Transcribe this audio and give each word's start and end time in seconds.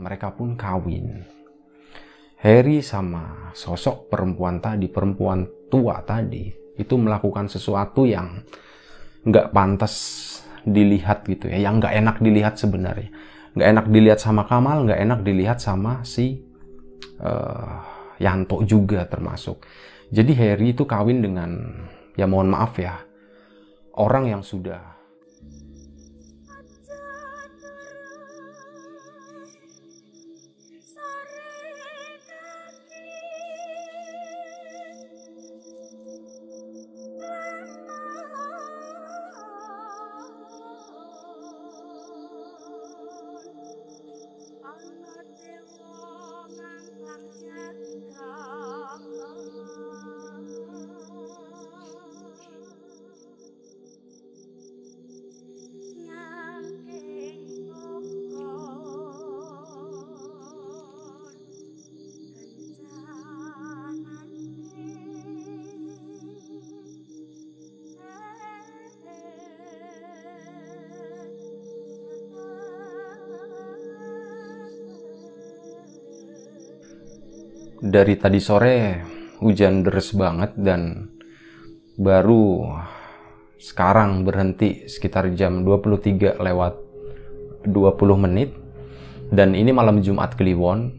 mereka 0.00 0.32
pun 0.32 0.56
kawin. 0.56 1.22
Harry 2.40 2.80
sama 2.80 3.52
sosok 3.52 4.08
perempuan 4.08 4.64
tadi, 4.64 4.88
perempuan 4.88 5.44
tua 5.68 6.00
tadi, 6.00 6.48
itu 6.80 6.96
melakukan 6.96 7.52
sesuatu 7.52 8.08
yang 8.08 8.40
nggak 9.28 9.52
pantas 9.52 9.94
dilihat 10.64 11.28
gitu 11.28 11.52
ya, 11.52 11.68
yang 11.68 11.76
nggak 11.76 11.92
enak 12.00 12.16
dilihat 12.24 12.56
sebenarnya. 12.56 13.12
Nggak 13.52 13.68
enak 13.76 13.86
dilihat 13.92 14.18
sama 14.24 14.48
Kamal, 14.48 14.88
nggak 14.88 15.00
enak 15.04 15.20
dilihat 15.20 15.58
sama 15.60 16.00
si 16.00 16.40
uh, 17.20 17.84
Yanto 18.16 18.64
juga 18.64 19.04
termasuk. 19.04 19.60
Jadi 20.08 20.32
Harry 20.40 20.72
itu 20.72 20.88
kawin 20.88 21.20
dengan, 21.20 21.50
ya 22.16 22.24
mohon 22.24 22.48
maaf 22.48 22.80
ya, 22.80 23.04
orang 24.00 24.32
yang 24.32 24.42
sudah 24.42 24.99
dari 77.80 78.14
tadi 78.20 78.36
sore 78.36 79.00
hujan 79.40 79.80
deras 79.80 80.12
banget 80.12 80.52
dan 80.60 81.08
baru 81.96 82.76
sekarang 83.56 84.24
berhenti 84.24 84.84
sekitar 84.84 85.32
jam 85.32 85.64
23 85.64 86.36
lewat 86.36 86.74
20 87.64 88.24
menit. 88.28 88.52
Dan 89.30 89.56
ini 89.56 89.72
malam 89.72 90.04
Jumat 90.04 90.36
Kliwon 90.36 90.92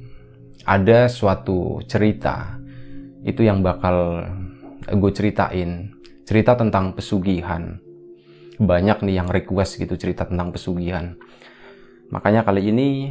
ada 0.66 1.06
suatu 1.06 1.82
cerita. 1.86 2.58
Itu 3.22 3.46
yang 3.46 3.62
bakal 3.62 4.26
gue 4.90 5.12
ceritain. 5.14 5.94
Cerita 6.26 6.58
tentang 6.58 6.98
pesugihan. 6.98 7.78
Banyak 8.62 9.06
nih 9.06 9.16
yang 9.22 9.30
request 9.30 9.82
gitu 9.82 9.98
cerita 9.98 10.26
tentang 10.26 10.54
pesugihan. 10.54 11.18
Makanya 12.14 12.46
kali 12.46 12.72
ini 12.72 13.10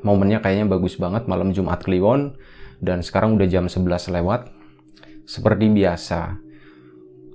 momennya 0.00 0.40
kayaknya 0.40 0.66
bagus 0.68 0.96
banget 0.96 1.28
malam 1.28 1.52
Jumat 1.52 1.84
Kliwon 1.84 2.32
dan 2.80 3.04
sekarang 3.04 3.36
udah 3.36 3.46
jam 3.46 3.68
11 3.68 4.16
lewat. 4.16 4.50
Seperti 5.28 5.70
biasa, 5.70 6.40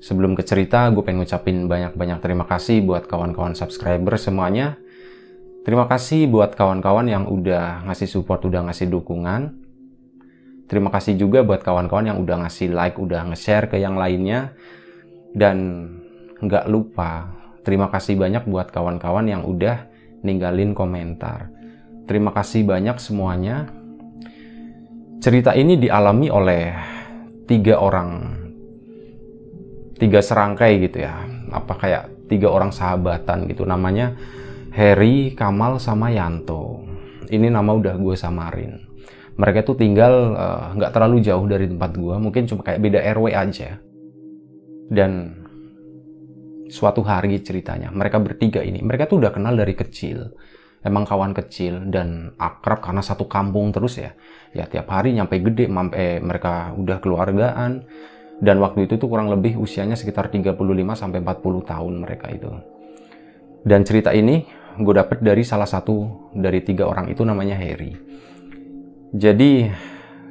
sebelum 0.02 0.36
ke 0.36 0.44
cerita, 0.44 0.90
gue 0.92 1.02
pengen 1.06 1.24
ngucapin 1.24 1.70
banyak-banyak 1.70 2.20
terima 2.20 2.46
kasih 2.50 2.84
buat 2.84 3.08
kawan-kawan 3.08 3.56
subscriber 3.56 4.20
semuanya. 4.20 4.76
Terima 5.66 5.90
kasih 5.90 6.30
buat 6.30 6.54
kawan-kawan 6.54 7.10
yang 7.10 7.26
udah 7.26 7.88
ngasih 7.90 8.06
support, 8.06 8.46
udah 8.46 8.70
ngasih 8.70 8.86
dukungan. 8.92 9.66
Terima 10.66 10.90
kasih 10.90 11.18
juga 11.18 11.42
buat 11.46 11.62
kawan-kawan 11.62 12.10
yang 12.14 12.18
udah 12.22 12.46
ngasih 12.46 12.74
like, 12.74 12.98
udah 12.98 13.34
nge-share 13.34 13.70
ke 13.70 13.78
yang 13.82 13.98
lainnya. 13.98 14.54
Dan 15.34 15.90
nggak 16.42 16.70
lupa, 16.70 17.34
terima 17.66 17.90
kasih 17.90 18.18
banyak 18.18 18.46
buat 18.46 18.70
kawan-kawan 18.70 19.26
yang 19.26 19.42
udah 19.42 19.90
ninggalin 20.22 20.78
komentar. 20.78 21.50
Terima 22.06 22.30
kasih 22.30 22.62
banyak 22.66 23.02
semuanya 23.02 23.70
cerita 25.26 25.58
ini 25.58 25.82
dialami 25.82 26.30
oleh 26.30 26.70
tiga 27.50 27.82
orang, 27.82 28.38
tiga 29.98 30.22
serangkai 30.22 30.86
gitu 30.86 31.02
ya, 31.02 31.18
apa 31.50 31.74
kayak 31.82 32.30
tiga 32.30 32.54
orang 32.54 32.70
sahabatan 32.70 33.50
gitu, 33.50 33.66
namanya 33.66 34.14
Harry, 34.78 35.34
Kamal, 35.34 35.82
sama 35.82 36.14
Yanto. 36.14 36.86
Ini 37.26 37.50
nama 37.50 37.74
udah 37.74 37.98
gue 37.98 38.14
samarin. 38.14 38.86
Mereka 39.42 39.66
tuh 39.66 39.74
tinggal 39.82 40.38
eh, 40.38 40.66
nggak 40.78 40.92
uh, 40.92 40.94
terlalu 40.94 41.26
jauh 41.26 41.46
dari 41.50 41.66
tempat 41.74 41.98
gue, 41.98 42.16
mungkin 42.22 42.46
cuma 42.46 42.62
kayak 42.62 42.86
beda 42.86 43.00
RW 43.18 43.34
aja. 43.34 43.82
Dan 44.86 45.42
suatu 46.70 47.02
hari 47.02 47.42
ceritanya, 47.42 47.90
mereka 47.90 48.22
bertiga 48.22 48.62
ini, 48.62 48.86
mereka 48.86 49.10
tuh 49.10 49.26
udah 49.26 49.34
kenal 49.34 49.58
dari 49.58 49.74
kecil 49.74 50.38
emang 50.86 51.04
kawan 51.04 51.34
kecil 51.34 51.90
dan 51.90 52.38
akrab 52.38 52.80
karena 52.86 53.02
satu 53.02 53.26
kampung 53.26 53.74
terus 53.74 53.98
ya. 53.98 54.14
Ya 54.54 54.70
tiap 54.70 54.88
hari 54.94 55.12
nyampe 55.18 55.42
gede, 55.42 55.68
sampai 55.68 56.22
mereka 56.22 56.72
udah 56.78 57.02
keluargaan. 57.02 57.84
Dan 58.36 58.60
waktu 58.60 58.86
itu 58.86 59.00
tuh 59.00 59.08
kurang 59.08 59.32
lebih 59.32 59.58
usianya 59.58 59.96
sekitar 59.98 60.28
35 60.30 60.60
sampai 60.94 61.20
40 61.24 61.72
tahun 61.72 61.94
mereka 62.04 62.28
itu. 62.30 62.52
Dan 63.66 63.82
cerita 63.82 64.14
ini 64.14 64.46
gue 64.76 64.94
dapet 64.94 65.24
dari 65.24 65.42
salah 65.42 65.66
satu 65.66 66.30
dari 66.36 66.62
tiga 66.62 66.86
orang 66.86 67.10
itu 67.10 67.24
namanya 67.26 67.56
Harry. 67.58 67.96
Jadi 69.16 69.72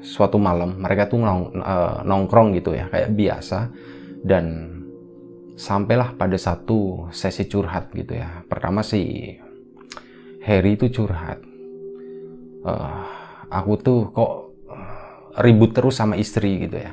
suatu 0.05 0.37
malam 0.37 0.77
mereka 0.77 1.09
tuh 1.09 1.25
nong, 1.25 1.57
uh, 1.65 2.05
nongkrong 2.05 2.53
gitu 2.61 2.77
ya 2.77 2.93
kayak 2.93 3.17
biasa 3.17 3.73
dan 4.21 4.77
sampailah 5.57 6.13
pada 6.21 6.37
satu 6.37 7.09
sesi 7.09 7.49
curhat 7.49 7.89
gitu 7.97 8.21
ya. 8.21 8.45
Pertama 8.45 8.85
sih 8.85 9.41
Harry 10.45 10.77
itu 10.77 10.93
curhat. 10.93 11.41
Uh, 12.65 13.05
aku 13.49 13.73
tuh 13.81 14.01
kok 14.13 14.33
ribut 15.41 15.73
terus 15.73 15.97
sama 15.97 16.21
istri 16.21 16.69
gitu 16.69 16.77
ya. 16.77 16.93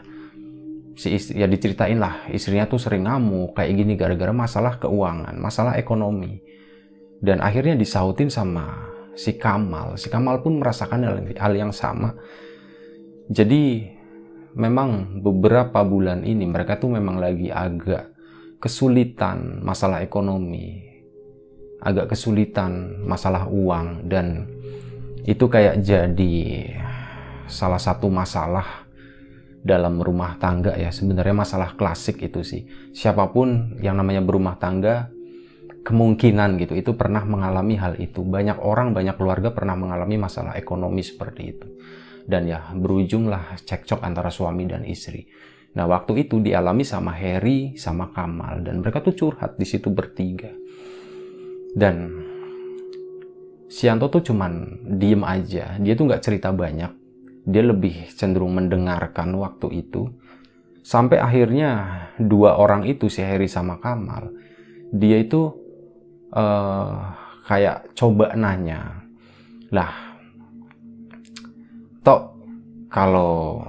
Si 0.96 1.12
istri, 1.12 1.40
ya 1.40 1.48
diceritain 1.48 2.00
lah, 2.00 2.28
istrinya 2.32 2.68
tuh 2.68 2.80
sering 2.80 3.08
ngamuk 3.08 3.56
kayak 3.56 3.72
gini 3.76 3.94
gara-gara 3.96 4.32
masalah 4.32 4.80
keuangan, 4.80 5.36
masalah 5.40 5.76
ekonomi. 5.76 6.40
Dan 7.22 7.44
akhirnya 7.44 7.76
disautin 7.76 8.32
sama 8.32 8.92
si 9.16 9.36
Kamal. 9.36 10.00
Si 10.00 10.08
Kamal 10.08 10.40
pun 10.42 10.60
merasakan 10.60 11.00
hal, 11.06 11.16
hal 11.36 11.54
yang 11.54 11.72
sama. 11.76 12.16
Jadi 13.32 13.88
memang 14.56 15.22
beberapa 15.24 15.84
bulan 15.84 16.28
ini 16.28 16.44
mereka 16.44 16.76
tuh 16.76 16.92
memang 16.92 17.20
lagi 17.20 17.48
agak 17.48 18.12
kesulitan 18.60 19.64
masalah 19.64 20.04
ekonomi 20.04 20.91
agak 21.81 22.14
kesulitan 22.14 23.02
masalah 23.02 23.50
uang 23.50 24.06
dan 24.06 24.46
itu 25.25 25.50
kayak 25.50 25.81
jadi 25.81 26.38
salah 27.50 27.81
satu 27.81 28.09
masalah 28.09 28.86
dalam 29.62 30.02
rumah 30.02 30.38
tangga 30.38 30.78
ya. 30.78 30.94
Sebenarnya 30.94 31.34
masalah 31.34 31.74
klasik 31.74 32.22
itu 32.22 32.41
sih. 32.41 32.66
Siapa 32.94 33.30
pun 33.34 33.78
yang 33.81 33.97
namanya 33.97 34.22
berumah 34.22 34.58
tangga 34.62 35.09
kemungkinan 35.81 36.62
gitu 36.62 36.78
itu 36.78 36.91
pernah 36.94 37.25
mengalami 37.25 37.78
hal 37.78 37.97
itu. 37.97 38.22
Banyak 38.22 38.62
orang 38.62 38.94
banyak 38.94 39.18
keluarga 39.18 39.50
pernah 39.53 39.74
mengalami 39.74 40.22
masalah 40.22 40.58
ekonomi 40.58 41.02
seperti 41.02 41.41
itu. 41.46 41.68
Dan 42.25 42.46
ya 42.46 42.70
berujunglah 42.74 43.58
cekcok 43.66 44.06
antara 44.06 44.30
suami 44.30 44.70
dan 44.70 44.86
istri. 44.86 45.25
Nah 45.74 45.90
waktu 45.90 46.30
itu 46.30 46.38
dialami 46.44 46.86
sama 46.86 47.16
Harry 47.18 47.74
sama 47.78 48.14
Kamal 48.14 48.62
dan 48.66 48.86
mereka 48.86 49.02
tuh 49.02 49.16
curhat 49.16 49.56
di 49.56 49.64
situ 49.64 49.88
bertiga 49.88 50.61
dan 51.76 52.20
Sianto 53.72 54.12
tuh 54.12 54.20
cuman 54.20 54.84
diem 55.00 55.24
aja. 55.24 55.80
Dia 55.80 55.96
tuh 55.96 56.12
nggak 56.12 56.20
cerita 56.28 56.52
banyak. 56.52 56.91
Dia 57.47 57.64
lebih 57.64 58.12
cenderung 58.12 58.52
mendengarkan 58.59 59.32
waktu 59.40 59.88
itu. 59.88 60.12
Sampai 60.84 61.23
akhirnya 61.23 62.03
dua 62.20 62.59
orang 62.59 62.84
itu 62.84 63.08
si 63.08 63.23
Harry 63.23 63.47
sama 63.47 63.79
Kamal 63.79 64.41
dia 64.91 65.23
itu 65.23 65.56
uh, 66.35 66.96
kayak 67.47 67.96
coba 67.96 68.35
nanya 68.35 69.08
lah 69.72 70.20
tok 72.03 72.35
kalau 72.91 73.64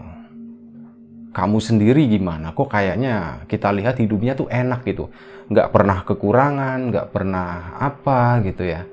kamu 1.32 1.58
sendiri 1.58 2.05
gimana 2.06 2.52
kok 2.52 2.69
kayaknya 2.69 3.44
kita 3.49 3.73
lihat 3.73 3.99
hidupnya 3.99 4.37
tuh 4.37 4.52
enak 4.52 4.84
gitu 4.84 5.08
nggak 5.52 5.69
pernah 5.69 5.99
kekurangan, 6.06 6.79
nggak 6.88 7.06
pernah 7.12 7.76
apa 7.76 8.40
gitu 8.46 8.64
ya. 8.64 8.88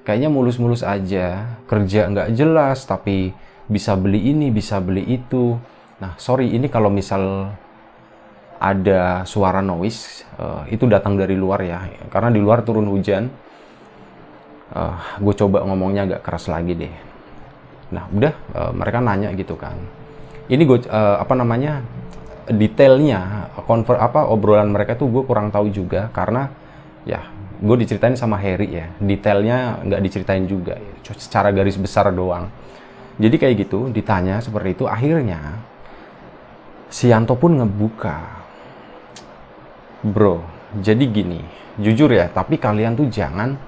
Kayaknya 0.00 0.30
mulus-mulus 0.32 0.80
aja, 0.80 1.60
kerja 1.68 2.08
nggak 2.08 2.32
jelas, 2.32 2.88
tapi 2.88 3.36
bisa 3.68 3.94
beli 3.94 4.32
ini, 4.32 4.48
bisa 4.48 4.80
beli 4.80 5.04
itu. 5.06 5.60
Nah, 6.00 6.16
sorry, 6.16 6.56
ini 6.56 6.72
kalau 6.72 6.88
misal 6.88 7.52
ada 8.60 9.24
suara 9.28 9.60
noise, 9.60 10.24
uh, 10.40 10.64
itu 10.68 10.88
datang 10.88 11.16
dari 11.20 11.36
luar 11.36 11.60
ya, 11.64 11.84
karena 12.08 12.32
di 12.32 12.40
luar 12.40 12.64
turun 12.64 12.88
hujan. 12.88 13.28
Uh, 14.70 14.94
gue 15.18 15.34
coba 15.34 15.66
ngomongnya 15.66 16.06
agak 16.06 16.22
keras 16.22 16.46
lagi 16.46 16.78
deh. 16.78 16.94
nah 17.90 18.06
udah 18.06 18.30
uh, 18.54 18.70
mereka 18.70 19.02
nanya 19.02 19.34
gitu 19.34 19.58
kan 19.58 19.74
ini 20.50 20.62
gue 20.66 20.84
uh, 20.90 21.22
apa 21.22 21.34
namanya 21.38 21.80
detailnya 22.50 23.46
konver 23.70 23.94
apa 24.02 24.26
obrolan 24.26 24.74
mereka 24.74 24.98
tuh 24.98 25.06
gue 25.06 25.22
kurang 25.22 25.54
tahu 25.54 25.70
juga 25.70 26.10
karena 26.10 26.50
ya 27.06 27.22
gue 27.62 27.76
diceritain 27.86 28.18
sama 28.18 28.34
Harry 28.42 28.74
ya. 28.74 28.86
Detailnya 28.98 29.78
nggak 29.86 30.00
diceritain 30.02 30.44
juga 30.50 30.74
secara 31.14 31.54
garis 31.54 31.78
besar 31.78 32.10
doang. 32.10 32.50
Jadi 33.20 33.36
kayak 33.38 33.54
gitu 33.68 33.88
ditanya 33.94 34.42
seperti 34.42 34.74
itu 34.74 34.84
akhirnya 34.90 35.62
si 36.90 37.08
Yanto 37.08 37.38
pun 37.38 37.62
ngebuka. 37.62 38.42
Bro 40.00 40.40
jadi 40.78 41.04
gini 41.04 41.42
jujur 41.80 42.08
ya 42.12 42.30
tapi 42.30 42.56
kalian 42.56 42.94
tuh 42.94 43.10
jangan 43.10 43.58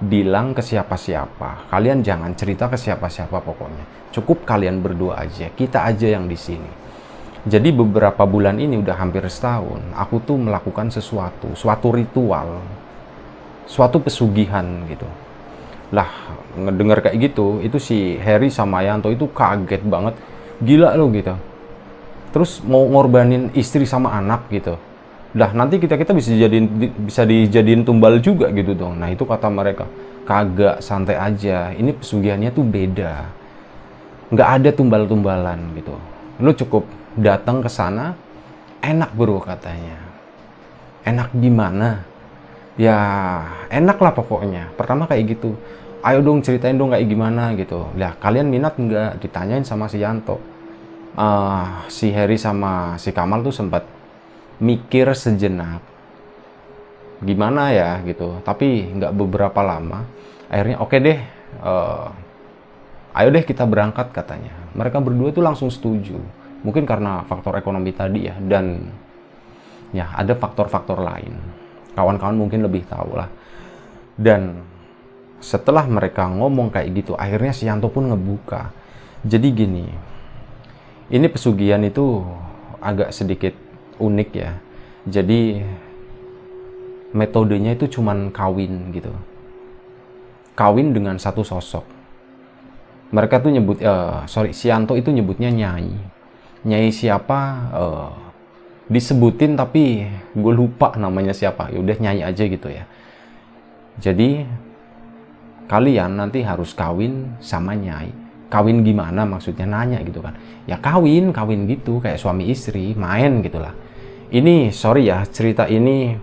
bilang 0.00 0.52
ke 0.52 0.60
siapa-siapa. 0.60 1.72
Kalian 1.72 2.04
jangan 2.04 2.32
cerita 2.36 2.68
ke 2.68 2.76
siapa-siapa 2.76 3.40
pokoknya. 3.40 4.12
Cukup 4.12 4.44
kalian 4.44 4.84
berdua 4.84 5.24
aja. 5.24 5.48
Kita 5.52 5.88
aja 5.88 6.08
yang 6.12 6.28
di 6.28 6.36
sini. 6.36 6.70
Jadi 7.46 7.70
beberapa 7.70 8.26
bulan 8.26 8.58
ini 8.58 8.74
udah 8.82 8.98
hampir 8.98 9.22
setahun, 9.30 9.78
aku 9.94 10.18
tuh 10.18 10.34
melakukan 10.34 10.90
sesuatu, 10.90 11.54
suatu 11.54 11.94
ritual, 11.94 12.58
suatu 13.70 14.02
pesugihan 14.02 14.66
gitu. 14.90 15.06
Lah, 15.94 16.10
ngedenger 16.58 17.06
kayak 17.06 17.30
gitu, 17.30 17.62
itu 17.62 17.78
si 17.78 18.18
Harry 18.18 18.50
sama 18.50 18.82
Yanto 18.82 19.14
itu 19.14 19.30
kaget 19.30 19.78
banget. 19.86 20.18
Gila 20.58 20.98
lo 20.98 21.06
gitu. 21.14 21.38
Terus 22.34 22.66
mau 22.66 22.82
ngorbanin 22.82 23.54
istri 23.54 23.86
sama 23.86 24.10
anak 24.18 24.50
gitu 24.50 24.74
lah 25.34 25.50
nanti 25.50 25.82
kita 25.82 25.98
kita 25.98 26.14
bisa 26.14 26.30
jadiin 26.30 26.66
bisa 27.08 27.26
dijadiin 27.26 27.82
tumbal 27.82 28.22
juga 28.22 28.52
gitu 28.54 28.76
dong. 28.78 29.02
Nah 29.02 29.10
itu 29.10 29.26
kata 29.26 29.50
mereka 29.50 29.90
kagak 30.22 30.78
santai 30.84 31.18
aja. 31.18 31.74
Ini 31.74 31.96
pesugihannya 31.96 32.50
tuh 32.54 32.62
beda. 32.62 33.26
Nggak 34.30 34.48
ada 34.60 34.70
tumbal-tumbalan 34.70 35.60
gitu. 35.74 35.94
Lu 36.38 36.50
cukup 36.54 36.84
datang 37.18 37.64
ke 37.64 37.70
sana 37.72 38.14
enak 38.84 39.10
bro 39.16 39.42
katanya. 39.42 39.98
Enak 41.06 41.34
gimana 41.34 42.04
ya 42.78 42.98
enak 43.72 43.98
lah 43.98 44.12
pokoknya. 44.14 44.70
Pertama 44.78 45.10
kayak 45.10 45.36
gitu 45.38 45.56
ayo 46.06 46.22
dong 46.22 46.38
ceritain 46.38 46.78
dong 46.78 46.94
kayak 46.94 47.06
gimana 47.10 47.50
gitu. 47.58 47.90
Lah 47.98 48.14
kalian 48.22 48.46
minat 48.46 48.78
nggak? 48.78 49.18
Ditanyain 49.20 49.66
sama 49.66 49.90
si 49.90 49.98
Yanto. 49.98 50.38
Uh, 51.16 51.64
si 51.88 52.12
Harry 52.12 52.36
sama 52.36 53.00
si 53.00 53.08
Kamal 53.08 53.40
tuh 53.40 53.48
sempat 53.48 53.95
mikir 54.56 55.12
sejenak 55.12 55.84
gimana 57.20 57.72
ya 57.72 58.00
gitu. 58.04 58.40
Tapi 58.44 58.92
nggak 58.96 59.12
beberapa 59.16 59.60
lama 59.64 60.04
akhirnya 60.46 60.76
oke 60.78 60.92
okay 60.92 60.98
deh 61.02 61.18
uh, 61.64 62.08
ayo 63.16 63.28
deh 63.32 63.44
kita 63.44 63.64
berangkat 63.64 64.12
katanya. 64.12 64.52
Mereka 64.76 65.00
berdua 65.00 65.32
tuh 65.32 65.44
langsung 65.44 65.72
setuju. 65.72 66.20
Mungkin 66.60 66.84
karena 66.84 67.24
faktor 67.24 67.56
ekonomi 67.56 67.92
tadi 67.96 68.28
ya 68.28 68.36
dan 68.36 68.92
ya 69.94 70.12
ada 70.12 70.36
faktor-faktor 70.36 71.00
lain. 71.00 71.32
Kawan-kawan 71.96 72.36
mungkin 72.36 72.60
lebih 72.60 72.84
tahu 72.84 73.16
lah. 73.16 73.32
Dan 74.16 74.60
setelah 75.40 75.84
mereka 75.84 76.28
ngomong 76.28 76.72
kayak 76.72 76.88
gitu 76.96 77.12
akhirnya 77.16 77.52
si 77.52 77.68
Yanto 77.68 77.88
pun 77.88 78.12
ngebuka. 78.12 78.72
Jadi 79.24 79.48
gini 79.52 79.86
ini 81.06 81.26
pesugihan 81.30 81.80
itu 81.86 82.22
agak 82.82 83.14
sedikit 83.14 83.54
unik 83.98 84.30
ya. 84.36 84.52
Jadi 85.06 85.62
metodenya 87.14 87.72
itu 87.72 87.98
cuman 87.98 88.28
kawin 88.34 88.92
gitu. 88.92 89.12
Kawin 90.56 90.92
dengan 90.92 91.16
satu 91.16 91.46
sosok. 91.46 91.84
Mereka 93.14 93.38
tuh 93.38 93.54
nyebut, 93.54 93.78
uh, 93.80 94.26
sorry, 94.26 94.50
Sianto 94.50 94.98
itu 94.98 95.14
nyebutnya 95.14 95.48
Nyai. 95.52 95.94
Nyai 96.66 96.90
siapa? 96.90 97.40
Uh, 97.70 98.12
disebutin 98.90 99.54
tapi 99.54 100.06
gue 100.34 100.52
lupa 100.52 100.92
namanya 100.98 101.30
siapa. 101.30 101.70
Ya 101.70 101.78
udah 101.78 101.96
Nyai 101.96 102.20
aja 102.26 102.44
gitu 102.44 102.66
ya. 102.66 102.84
Jadi 104.02 104.44
kalian 105.70 106.18
nanti 106.18 106.42
harus 106.42 106.74
kawin 106.74 107.38
sama 107.38 107.78
Nyai. 107.78 108.10
Kawin 108.46 108.86
gimana 108.86 109.26
maksudnya 109.26 109.66
nanya 109.66 109.98
gitu 110.06 110.22
kan. 110.22 110.38
Ya 110.70 110.78
kawin, 110.78 111.34
kawin 111.34 111.66
gitu 111.66 111.98
kayak 111.98 112.18
suami 112.18 112.46
istri, 112.46 112.94
main 112.94 113.42
gitulah 113.42 113.74
ini 114.30 114.74
sorry 114.74 115.06
ya 115.06 115.22
cerita 115.28 115.70
ini 115.70 116.16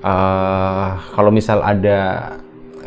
uh, 0.00 0.90
kalau 1.12 1.28
misal 1.28 1.60
ada 1.60 2.32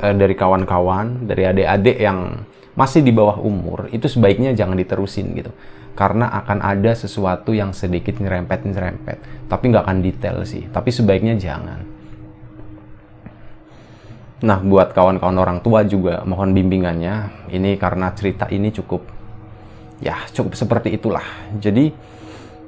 uh, 0.01 0.13
dari 0.13 0.33
kawan-kawan 0.33 1.27
dari 1.29 1.45
adik-adik 1.45 1.97
yang 2.01 2.45
masih 2.77 3.01
di 3.01 3.09
bawah 3.09 3.41
umur 3.41 3.89
itu 3.89 4.05
sebaiknya 4.05 4.53
jangan 4.53 4.77
diterusin 4.77 5.33
gitu. 5.33 5.51
Karena 5.97 6.29
akan 6.29 6.61
ada 6.61 6.93
sesuatu 6.93 7.57
yang 7.57 7.73
sedikit 7.73 8.21
nyerempet 8.21 8.69
nyerempet 8.69 9.17
tapi 9.49 9.73
nggak 9.73 9.83
akan 9.85 9.99
detail 10.05 10.45
sih. 10.45 10.69
Tapi 10.69 10.93
sebaiknya 10.93 11.33
jangan. 11.41 11.81
Nah 14.45 14.61
buat 14.61 14.93
kawan-kawan 14.93 15.37
orang 15.41 15.59
tua 15.65 15.81
juga 15.81 16.21
mohon 16.21 16.53
bimbingannya. 16.53 17.49
Ini 17.49 17.81
karena 17.81 18.13
cerita 18.13 18.45
ini 18.53 18.69
cukup 18.69 19.09
ya 19.97 20.21
cukup 20.29 20.53
seperti 20.53 20.93
itulah. 20.93 21.25
Jadi 21.57 21.89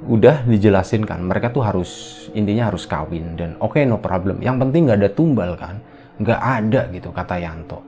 udah 0.00 0.48
dijelasin 0.48 1.04
kan 1.04 1.20
mereka 1.20 1.52
tuh 1.52 1.60
harus 1.60 2.24
intinya 2.32 2.72
harus 2.72 2.88
kawin 2.88 3.36
dan 3.36 3.60
oke 3.60 3.76
okay, 3.76 3.84
no 3.84 4.00
problem. 4.00 4.40
Yang 4.40 4.56
penting 4.64 4.82
nggak 4.88 4.98
ada 5.04 5.10
tumbal 5.12 5.52
kan 5.60 5.76
nggak 6.20 6.40
ada 6.40 6.80
gitu 6.92 7.08
kata 7.12 7.36
Yanto. 7.36 7.80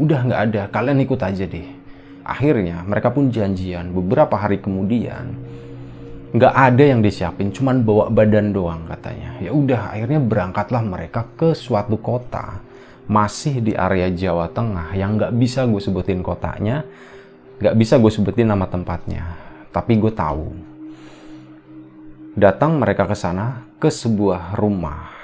Udah 0.00 0.20
nggak 0.24 0.40
ada 0.48 0.62
kalian 0.72 1.04
ikut 1.04 1.20
aja 1.20 1.44
deh. 1.44 1.68
Akhirnya 2.24 2.84
mereka 2.84 3.12
pun 3.12 3.28
janjian 3.28 3.92
beberapa 3.92 4.36
hari 4.36 4.60
kemudian 4.60 5.36
nggak 6.28 6.54
ada 6.54 6.84
yang 6.84 7.00
disiapin 7.00 7.48
cuman 7.52 7.84
bawa 7.84 8.08
badan 8.08 8.52
doang 8.52 8.84
katanya. 8.88 9.36
Ya 9.40 9.52
udah 9.52 9.92
akhirnya 9.92 10.20
berangkatlah 10.20 10.84
mereka 10.84 11.28
ke 11.36 11.52
suatu 11.52 12.00
kota 12.00 12.64
masih 13.08 13.64
di 13.64 13.72
area 13.72 14.12
Jawa 14.12 14.52
Tengah 14.52 14.92
yang 14.92 15.16
nggak 15.16 15.32
bisa 15.36 15.64
gue 15.64 15.80
sebutin 15.80 16.20
kotanya 16.20 16.84
nggak 17.58 17.74
bisa 17.76 17.96
gue 18.00 18.12
sebutin 18.12 18.48
nama 18.48 18.64
tempatnya. 18.68 19.24
Tapi 19.68 20.00
gue 20.00 20.12
tahu 20.12 20.67
datang 22.36 22.76
mereka 22.76 23.08
ke 23.08 23.16
sana 23.16 23.64
ke 23.78 23.88
sebuah 23.88 24.58
rumah. 24.58 25.14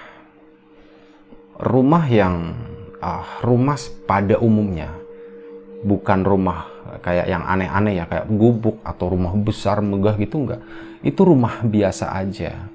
Rumah 1.61 2.05
yang 2.11 2.35
uh, 3.03 3.25
rumah 3.45 3.79
pada 4.09 4.41
umumnya 4.41 4.91
bukan 5.85 6.25
rumah 6.25 6.67
kayak 7.05 7.29
yang 7.29 7.45
aneh-aneh 7.45 8.01
ya 8.01 8.05
kayak 8.09 8.27
gubuk 8.33 8.81
atau 8.81 9.13
rumah 9.13 9.37
besar 9.37 9.84
megah 9.84 10.17
gitu 10.17 10.49
enggak. 10.49 10.63
Itu 11.05 11.29
rumah 11.29 11.61
biasa 11.61 12.17
aja. 12.17 12.73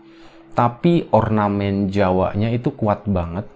Tapi 0.53 1.09
ornamen 1.09 1.89
Jawanya 1.89 2.53
itu 2.53 2.69
kuat 2.73 3.09
banget. 3.09 3.49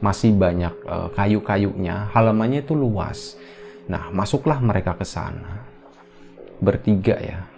Masih 0.00 0.32
banyak 0.32 0.72
uh, 0.88 1.12
kayu-kayunya, 1.12 2.08
halamannya 2.16 2.64
itu 2.64 2.72
luas. 2.72 3.36
Nah, 3.84 4.08
masuklah 4.08 4.56
mereka 4.56 4.96
ke 4.96 5.04
sana. 5.04 5.60
Bertiga 6.56 7.20
ya. 7.20 7.49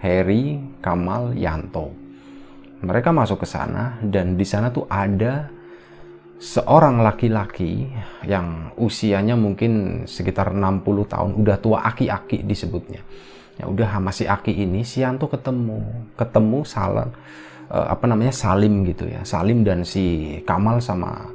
Harry, 0.00 0.58
Kamal, 0.80 1.36
Yanto. 1.36 1.92
Mereka 2.80 3.12
masuk 3.12 3.44
ke 3.44 3.46
sana 3.48 4.00
dan 4.00 4.40
di 4.40 4.46
sana 4.48 4.72
tuh 4.72 4.88
ada 4.88 5.52
seorang 6.40 7.04
laki-laki 7.04 7.84
yang 8.24 8.72
usianya 8.80 9.36
mungkin 9.36 10.04
sekitar 10.08 10.56
60 10.56 10.80
tahun, 11.04 11.30
udah 11.36 11.56
tua 11.60 11.84
aki-aki 11.84 12.40
disebutnya. 12.48 13.04
Ya 13.60 13.68
udah 13.68 14.00
masih 14.00 14.24
aki 14.24 14.56
ini 14.56 14.80
Sianto 14.80 15.28
ketemu, 15.28 15.84
ketemu 16.16 16.64
Salam 16.64 17.12
uh, 17.70 17.86
apa 17.92 18.04
namanya 18.08 18.34
Salim 18.34 18.88
gitu 18.88 19.04
ya. 19.04 19.22
Salim 19.22 19.62
dan 19.62 19.86
si 19.86 20.36
Kamal 20.48 20.82
sama 20.82 21.28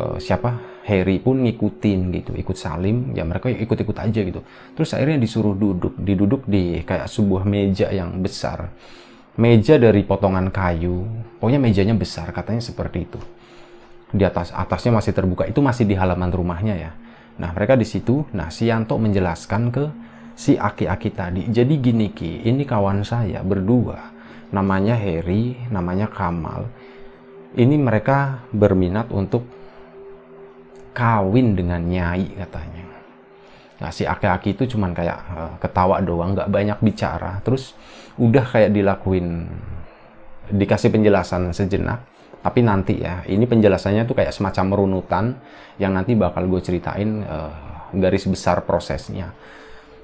uh, 0.00 0.16
siapa? 0.18 0.69
Harry 0.88 1.20
pun 1.20 1.44
ngikutin 1.44 2.00
gitu, 2.14 2.32
ikut 2.34 2.56
Salim, 2.56 3.12
ya 3.12 3.22
mereka 3.22 3.52
ikut-ikut 3.52 3.96
aja 4.00 4.20
gitu. 4.24 4.40
Terus 4.74 4.90
akhirnya 4.96 5.20
disuruh 5.20 5.52
duduk, 5.52 5.94
diduduk 6.00 6.48
di 6.48 6.80
kayak 6.82 7.06
sebuah 7.06 7.44
meja 7.44 7.92
yang 7.92 8.16
besar 8.24 8.72
meja 9.40 9.80
dari 9.80 10.02
potongan 10.02 10.52
kayu. 10.52 11.08
Pokoknya 11.40 11.60
mejanya 11.62 11.94
besar, 11.96 12.28
katanya 12.34 12.60
seperti 12.60 13.08
itu. 13.08 13.20
Di 14.12 14.26
atas 14.26 14.50
atasnya 14.50 14.98
masih 14.98 15.16
terbuka, 15.16 15.48
itu 15.48 15.64
masih 15.64 15.88
di 15.88 15.94
halaman 15.94 16.28
rumahnya 16.28 16.74
ya. 16.76 16.92
Nah, 17.40 17.56
mereka 17.56 17.78
di 17.78 17.88
situ. 17.88 18.26
Nah, 18.36 18.52
si 18.52 18.68
Yanto 18.68 19.00
menjelaskan 19.00 19.72
ke 19.72 19.84
si 20.36 20.60
aki-aki 20.60 21.08
tadi. 21.16 21.42
Jadi 21.48 21.74
gini 21.80 22.12
Ki, 22.12 22.44
ini 22.44 22.68
kawan 22.68 23.00
saya 23.06 23.40
berdua. 23.40 24.12
Namanya 24.50 24.98
Harry, 24.98 25.56
namanya 25.70 26.10
Kamal. 26.10 26.66
Ini 27.54 27.78
mereka 27.78 28.44
berminat 28.50 29.08
untuk 29.14 29.46
kawin 30.92 31.54
dengan 31.56 31.80
Nyai 31.82 32.36
katanya. 32.36 32.84
Nah, 33.80 33.90
si 33.90 34.04
aki-aki 34.04 34.52
itu 34.52 34.76
cuman 34.76 34.92
kayak 34.92 35.18
uh, 35.32 35.52
ketawa 35.56 36.04
doang, 36.04 36.36
nggak 36.36 36.52
banyak 36.52 36.78
bicara. 36.84 37.40
Terus 37.40 37.72
udah 38.20 38.44
kayak 38.44 38.76
dilakuin, 38.76 39.48
dikasih 40.52 40.92
penjelasan 40.92 41.56
sejenak. 41.56 42.04
Tapi 42.40 42.60
nanti 42.60 43.00
ya, 43.00 43.24
ini 43.24 43.48
penjelasannya 43.48 44.04
tuh 44.04 44.16
kayak 44.16 44.36
semacam 44.36 44.64
merunutan 44.68 45.36
yang 45.80 45.96
nanti 45.96 46.12
bakal 46.12 46.44
gue 46.44 46.60
ceritain 46.60 47.24
uh, 47.24 47.52
garis 47.96 48.28
besar 48.28 48.64
prosesnya. 48.68 49.32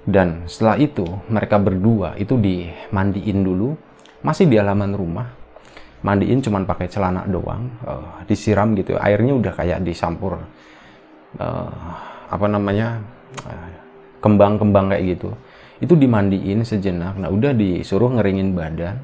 dan 0.07 0.47
setelah 0.47 0.79
itu 0.79 1.03
mereka 1.27 1.59
berdua 1.59 2.15
itu 2.15 2.39
dimandiin 2.39 3.43
dulu 3.43 3.75
masih 4.23 4.47
di 4.47 4.55
halaman 4.55 4.95
rumah 4.95 5.27
mandiin 6.07 6.39
cuman 6.39 6.63
pakai 6.63 6.87
celana 6.87 7.27
doang 7.27 7.67
uh, 7.83 8.23
disiram 8.31 8.71
gitu 8.79 8.95
airnya 8.95 9.35
udah 9.35 9.53
kayak 9.59 9.83
disampur 9.83 10.39
uh, 11.37 11.71
apa 12.27 12.47
namanya 12.51 13.01
kembang-kembang 14.21 14.91
uh, 14.91 14.91
kayak 14.97 15.05
gitu. 15.17 15.31
Itu 15.77 15.95
dimandiin 15.95 16.65
sejenak. 16.65 17.21
Nah 17.21 17.29
udah 17.29 17.53
disuruh 17.53 18.09
ngeringin 18.17 18.57
badan. 18.57 18.97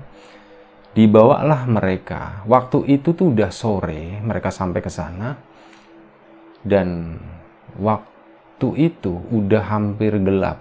Dibawalah 0.92 1.64
mereka. 1.68 2.44
Waktu 2.44 2.84
itu 2.88 3.16
tuh 3.16 3.32
udah 3.32 3.48
sore 3.48 4.20
mereka 4.20 4.52
sampai 4.52 4.80
ke 4.80 4.88
sana. 4.92 5.36
Dan 6.62 7.18
waktu 7.80 8.68
itu 8.76 9.12
udah 9.32 9.62
hampir 9.72 10.16
gelap. 10.20 10.60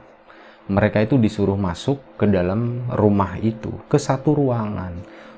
Mereka 0.71 1.03
itu 1.03 1.19
disuruh 1.19 1.59
masuk 1.59 1.99
ke 2.15 2.31
dalam 2.31 2.87
rumah 2.95 3.35
itu, 3.43 3.75
ke 3.91 3.99
satu 3.99 4.31
ruangan. 4.31 4.93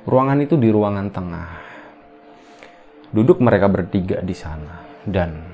Ruangan 0.05 0.39
itu 0.45 0.59
di 0.61 0.69
ruangan 0.69 1.09
tengah. 1.09 1.49
Duduk 3.09 3.41
mereka 3.41 3.65
bertiga 3.65 4.21
di 4.21 4.35
sana. 4.37 4.83
Dan 5.01 5.52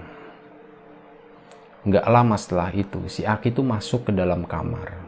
nggak 1.88 2.06
lama 2.12 2.36
setelah 2.36 2.76
itu 2.76 3.08
si 3.08 3.24
Aki 3.24 3.56
itu 3.56 3.62
masuk 3.64 4.10
ke 4.10 4.12
dalam 4.12 4.44
kamar. 4.44 5.00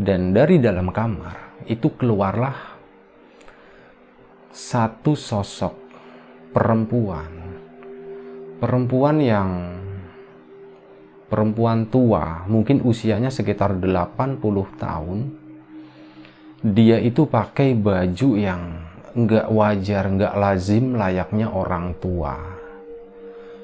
Dan 0.00 0.32
dari 0.32 0.56
dalam 0.56 0.90
kamar 0.90 1.62
itu 1.68 1.92
keluarlah 1.94 2.56
satu 4.50 5.14
sosok 5.14 5.74
perempuan. 6.50 7.30
Perempuan 8.58 9.16
yang 9.22 9.50
perempuan 11.30 11.86
tua, 11.86 12.44
mungkin 12.50 12.82
usianya 12.82 13.30
sekitar 13.30 13.78
80 13.78 14.42
tahun. 14.76 15.18
Dia 16.60 17.00
itu 17.00 17.24
pakai 17.24 17.72
baju 17.78 18.30
yang 18.36 18.62
nggak 19.14 19.48
wajar, 19.48 20.04
nggak 20.10 20.34
lazim 20.36 20.98
layaknya 20.98 21.48
orang 21.48 21.94
tua. 22.02 22.49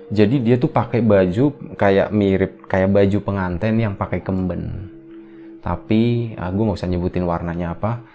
Jadi 0.06 0.38
dia 0.38 0.54
tuh 0.54 0.70
pakai 0.70 1.02
baju 1.02 1.74
kayak 1.74 2.14
mirip 2.14 2.52
kayak 2.70 2.94
baju 2.94 3.18
pengantin 3.26 3.74
yang 3.74 3.98
pakai 3.98 4.22
kemben. 4.22 4.92
Tapi 5.58 6.34
aku 6.38 6.58
ah, 6.62 6.62
nggak 6.62 6.78
usah 6.78 6.90
nyebutin 6.90 7.26
warnanya 7.26 7.74
apa. 7.74 8.06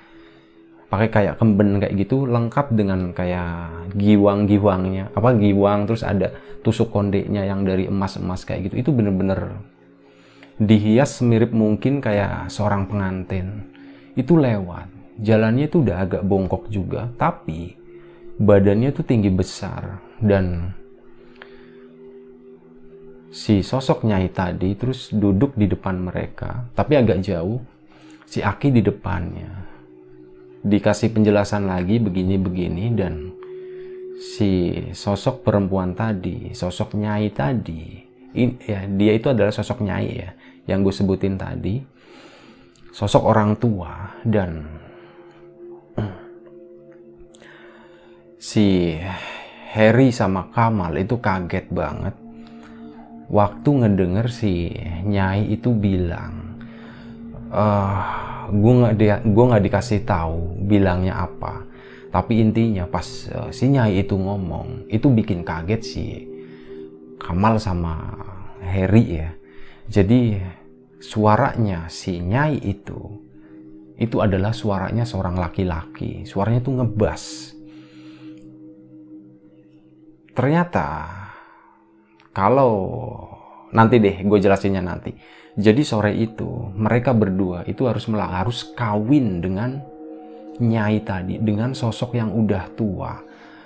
Pakai 0.87 1.11
kayak 1.11 1.35
kemben 1.39 1.83
kayak 1.83 1.95
gitu 1.99 2.23
lengkap 2.27 2.71
dengan 2.71 3.11
kayak 3.11 3.91
giwang-giwangnya. 3.95 5.11
Apa 5.11 5.35
giwang 5.35 5.83
terus 5.83 6.07
ada 6.07 6.31
tusuk 6.63 6.95
kondeknya 6.95 7.43
yang 7.43 7.67
dari 7.67 7.91
emas-emas 7.91 8.47
kayak 8.47 8.71
gitu. 8.71 8.87
Itu 8.87 8.89
bener-bener 8.95 9.59
dihias 10.63 11.19
mirip 11.27 11.51
mungkin 11.51 11.99
kayak 11.99 12.47
seorang 12.47 12.87
pengantin. 12.87 13.67
Itu 14.15 14.39
lewat. 14.39 15.19
Jalannya 15.19 15.67
itu 15.67 15.83
udah 15.83 16.07
agak 16.07 16.23
bongkok 16.23 16.71
juga 16.71 17.11
tapi 17.19 17.75
badannya 18.39 18.95
tuh 18.95 19.03
tinggi 19.03 19.27
besar. 19.27 19.99
Dan 20.23 20.71
si 23.31 23.63
sosok 23.63 24.03
nyai 24.03 24.27
tadi 24.29 24.75
terus 24.75 25.09
duduk 25.15 25.55
di 25.55 25.65
depan 25.71 25.95
mereka 25.97 26.67
tapi 26.75 26.99
agak 26.99 27.23
jauh 27.23 27.63
si 28.31 28.39
Aki 28.39 28.71
di 28.71 28.79
depannya. 28.79 29.51
Dikasih 30.63 31.11
penjelasan 31.11 31.67
lagi 31.67 31.99
begini-begini 31.99 32.95
dan 32.95 33.35
si 34.15 34.71
sosok 34.95 35.43
perempuan 35.43 35.91
tadi, 35.91 36.55
sosok 36.55 36.95
nyai 36.95 37.27
tadi, 37.35 37.99
ini, 38.31 38.55
ya 38.63 38.87
dia 38.87 39.11
itu 39.17 39.27
adalah 39.27 39.51
sosok 39.51 39.83
nyai 39.83 40.09
ya, 40.15 40.31
yang 40.71 40.85
gue 40.85 40.93
sebutin 40.95 41.35
tadi, 41.35 41.81
sosok 42.93 43.25
orang 43.25 43.57
tua 43.59 44.15
dan 44.23 44.63
si 48.53 48.95
Harry 49.75 50.13
sama 50.13 50.47
Kamal 50.53 50.93
itu 51.01 51.17
kaget 51.17 51.67
banget 51.73 52.15
waktu 53.31 53.69
ngedenger 53.71 54.27
si 54.27 54.75
nyai 55.07 55.47
itu 55.55 55.71
bilang, 55.71 56.59
uh, 57.47 57.99
gue 58.51 58.73
nggak 58.83 58.95
dia 58.99 59.15
gue 59.23 59.45
nggak 59.47 59.63
dikasih 59.63 60.03
tahu 60.03 60.59
bilangnya 60.67 61.23
apa. 61.23 61.71
Tapi 62.11 62.43
intinya 62.43 62.83
pas 62.91 63.07
uh, 63.31 63.55
si 63.55 63.71
Nyai 63.71 64.03
itu 64.03 64.19
ngomong 64.19 64.91
itu 64.91 65.07
bikin 65.07 65.47
kaget 65.47 65.81
si 65.81 66.05
Kamal 67.15 67.55
sama 67.55 68.19
Harry 68.59 69.23
ya. 69.23 69.31
Jadi 69.87 70.35
suaranya 70.99 71.87
si 71.87 72.19
Nyai 72.19 72.59
itu 72.59 72.99
itu 73.95 74.17
adalah 74.19 74.51
suaranya 74.51 75.07
seorang 75.07 75.39
laki-laki. 75.39 76.27
Suaranya 76.27 76.59
tuh 76.59 76.83
ngebas. 76.83 77.55
Ternyata 80.35 81.20
kalau 82.31 82.73
nanti 83.75 83.99
deh 83.99 84.23
gue 84.23 84.39
jelasinnya 84.39 84.83
nanti. 84.83 85.13
Jadi 85.51 85.83
sore 85.83 86.15
itu 86.15 86.71
mereka 86.75 87.11
berdua 87.11 87.67
itu 87.67 87.83
harus 87.83 88.07
harus 88.07 88.71
kawin 88.75 89.43
dengan 89.43 89.83
Nyai 90.61 91.01
tadi 91.01 91.41
dengan 91.41 91.73
sosok 91.73 92.15
yang 92.15 92.31
udah 92.31 92.69
tua. 92.77 93.17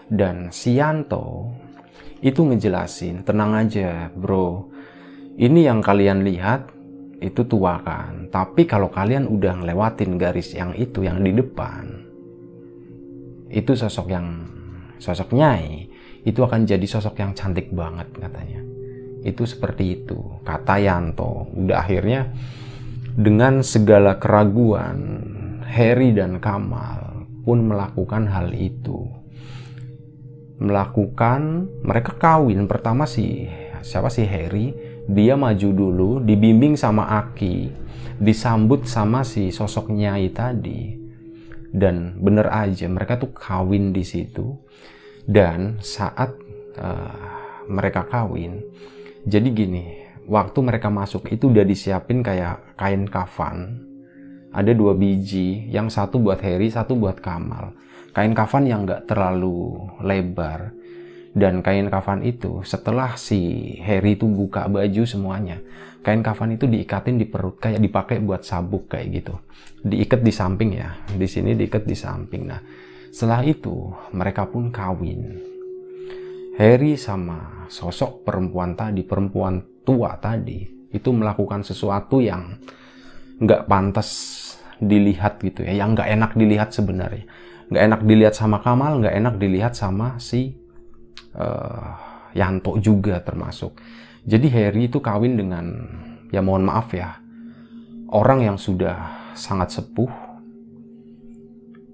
Dan 0.06 0.54
Sianto 0.54 1.52
itu 2.22 2.46
ngejelasin 2.46 3.26
tenang 3.26 3.58
aja 3.58 4.08
bro. 4.14 4.70
Ini 5.36 5.68
yang 5.68 5.84
kalian 5.84 6.24
lihat 6.24 6.76
itu 7.26 7.48
tua 7.48 7.80
kan 7.82 8.28
tapi 8.30 8.68
kalau 8.68 8.92
kalian 8.92 9.26
udah 9.26 9.64
ngelewatin 9.64 10.20
garis 10.20 10.54
yang 10.54 10.76
itu 10.76 11.02
yang 11.02 11.24
di 11.24 11.32
depan 11.32 12.06
itu 13.50 13.72
sosok 13.72 14.08
yang 14.12 14.46
sosok 15.00 15.32
Nyai 15.32 15.88
itu 16.26 16.42
akan 16.42 16.66
jadi 16.66 16.84
sosok 16.90 17.22
yang 17.22 17.38
cantik 17.38 17.70
banget 17.70 18.10
katanya. 18.18 18.66
Itu 19.22 19.46
seperti 19.46 20.02
itu. 20.02 20.42
Kata 20.42 20.82
Yanto. 20.82 21.54
Udah 21.54 21.86
akhirnya 21.86 22.34
dengan 23.14 23.62
segala 23.62 24.18
keraguan 24.18 25.22
Harry 25.70 26.18
dan 26.18 26.42
Kamal 26.42 27.30
pun 27.46 27.70
melakukan 27.70 28.26
hal 28.26 28.58
itu. 28.58 29.06
Melakukan 30.58 31.70
mereka 31.86 32.18
kawin. 32.18 32.66
Pertama 32.66 33.06
si 33.06 33.46
siapa 33.86 34.10
sih 34.10 34.26
Harry? 34.26 34.74
Dia 35.06 35.38
maju 35.38 35.70
dulu 35.70 36.10
dibimbing 36.26 36.74
sama 36.74 37.06
Aki. 37.22 37.86
Disambut 38.18 38.90
sama 38.90 39.22
si 39.22 39.54
sosok 39.54 39.94
Nyai 39.94 40.34
tadi. 40.34 41.06
Dan 41.70 42.18
bener 42.18 42.50
aja 42.50 42.90
mereka 42.90 43.22
tuh 43.22 43.30
kawin 43.30 43.94
di 43.94 44.02
situ 44.02 44.66
dan 45.26 45.82
saat 45.82 46.34
uh, 46.78 47.42
mereka 47.66 48.06
kawin 48.06 48.62
jadi 49.26 49.50
gini, 49.50 50.06
waktu 50.30 50.62
mereka 50.62 50.94
masuk 50.94 51.34
itu 51.34 51.50
udah 51.50 51.66
disiapin 51.66 52.22
kayak 52.22 52.78
kain 52.78 53.10
kafan. 53.10 53.82
Ada 54.54 54.78
dua 54.78 54.94
biji, 54.94 55.66
yang 55.74 55.90
satu 55.90 56.22
buat 56.22 56.38
Harry, 56.46 56.70
satu 56.70 56.94
buat 56.94 57.18
Kamal. 57.18 57.74
Kain 58.14 58.38
kafan 58.38 58.70
yang 58.70 58.86
nggak 58.86 59.10
terlalu 59.10 59.82
lebar. 60.06 60.78
Dan 61.34 61.66
kain 61.66 61.90
kafan 61.90 62.22
itu 62.22 62.62
setelah 62.62 63.18
si 63.18 63.76
Harry 63.82 64.16
itu 64.16 64.30
buka 64.30 64.72
baju 64.72 65.04
semuanya, 65.04 65.60
kain 66.00 66.24
kafan 66.24 66.56
itu 66.56 66.64
diikatin 66.64 67.20
di 67.20 67.28
perut 67.28 67.60
kayak 67.60 67.82
dipakai 67.82 68.22
buat 68.22 68.46
sabuk 68.46 68.88
kayak 68.94 69.08
gitu. 69.20 69.36
Diikat 69.84 70.22
di 70.22 70.32
samping 70.32 70.80
ya. 70.80 70.96
Di 71.12 71.28
sini 71.28 71.58
diikat 71.58 71.84
di 71.84 71.98
samping. 71.98 72.44
Nah, 72.46 72.62
setelah 73.16 73.48
itu 73.48 73.96
mereka 74.12 74.44
pun 74.44 74.76
kawin 74.76 75.40
Harry 76.60 77.00
sama 77.00 77.68
sosok 77.72 78.28
perempuan 78.28 78.76
tadi, 78.80 79.04
perempuan 79.04 79.60
tua 79.84 80.16
tadi, 80.20 80.88
itu 80.92 81.12
melakukan 81.12 81.68
sesuatu 81.68 82.24
yang 82.24 82.60
nggak 83.44 83.68
pantas 83.68 84.10
dilihat 84.80 85.44
gitu 85.44 85.68
ya, 85.68 85.84
yang 85.84 85.92
nggak 85.92 86.08
enak 86.16 86.32
dilihat 86.40 86.72
sebenarnya. 86.72 87.28
Nggak 87.68 87.84
enak 87.92 88.02
dilihat 88.08 88.34
sama 88.40 88.64
Kamal, 88.64 89.04
nggak 89.04 89.16
enak 89.20 89.36
dilihat 89.36 89.74
sama 89.76 90.16
si 90.16 90.56
uh, 91.36 91.92
Yanto 92.32 92.80
juga 92.80 93.20
termasuk. 93.20 93.76
Jadi 94.24 94.48
Harry 94.56 94.88
itu 94.88 95.04
kawin 95.04 95.36
dengan, 95.36 95.66
ya 96.32 96.40
mohon 96.40 96.64
maaf 96.64 96.88
ya, 96.96 97.20
orang 98.16 98.48
yang 98.48 98.56
sudah 98.56 99.32
sangat 99.36 99.76
sepuh, 99.76 100.12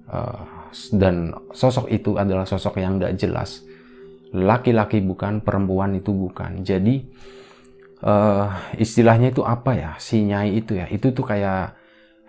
uh, 0.06 0.51
dan 0.92 1.36
sosok 1.52 1.92
itu 1.92 2.16
adalah 2.16 2.48
sosok 2.48 2.80
yang 2.80 2.98
nggak 2.98 3.16
jelas. 3.20 3.64
Laki-laki 4.32 5.04
bukan, 5.04 5.44
perempuan 5.44 5.96
itu 6.00 6.16
bukan. 6.16 6.64
Jadi 6.64 7.04
uh, 8.04 8.48
istilahnya 8.80 9.36
itu 9.36 9.44
apa 9.44 9.72
ya? 9.76 9.92
Si 10.00 10.24
nyai 10.24 10.56
itu 10.56 10.80
ya, 10.80 10.88
itu 10.88 11.12
tuh 11.12 11.28
kayak 11.28 11.76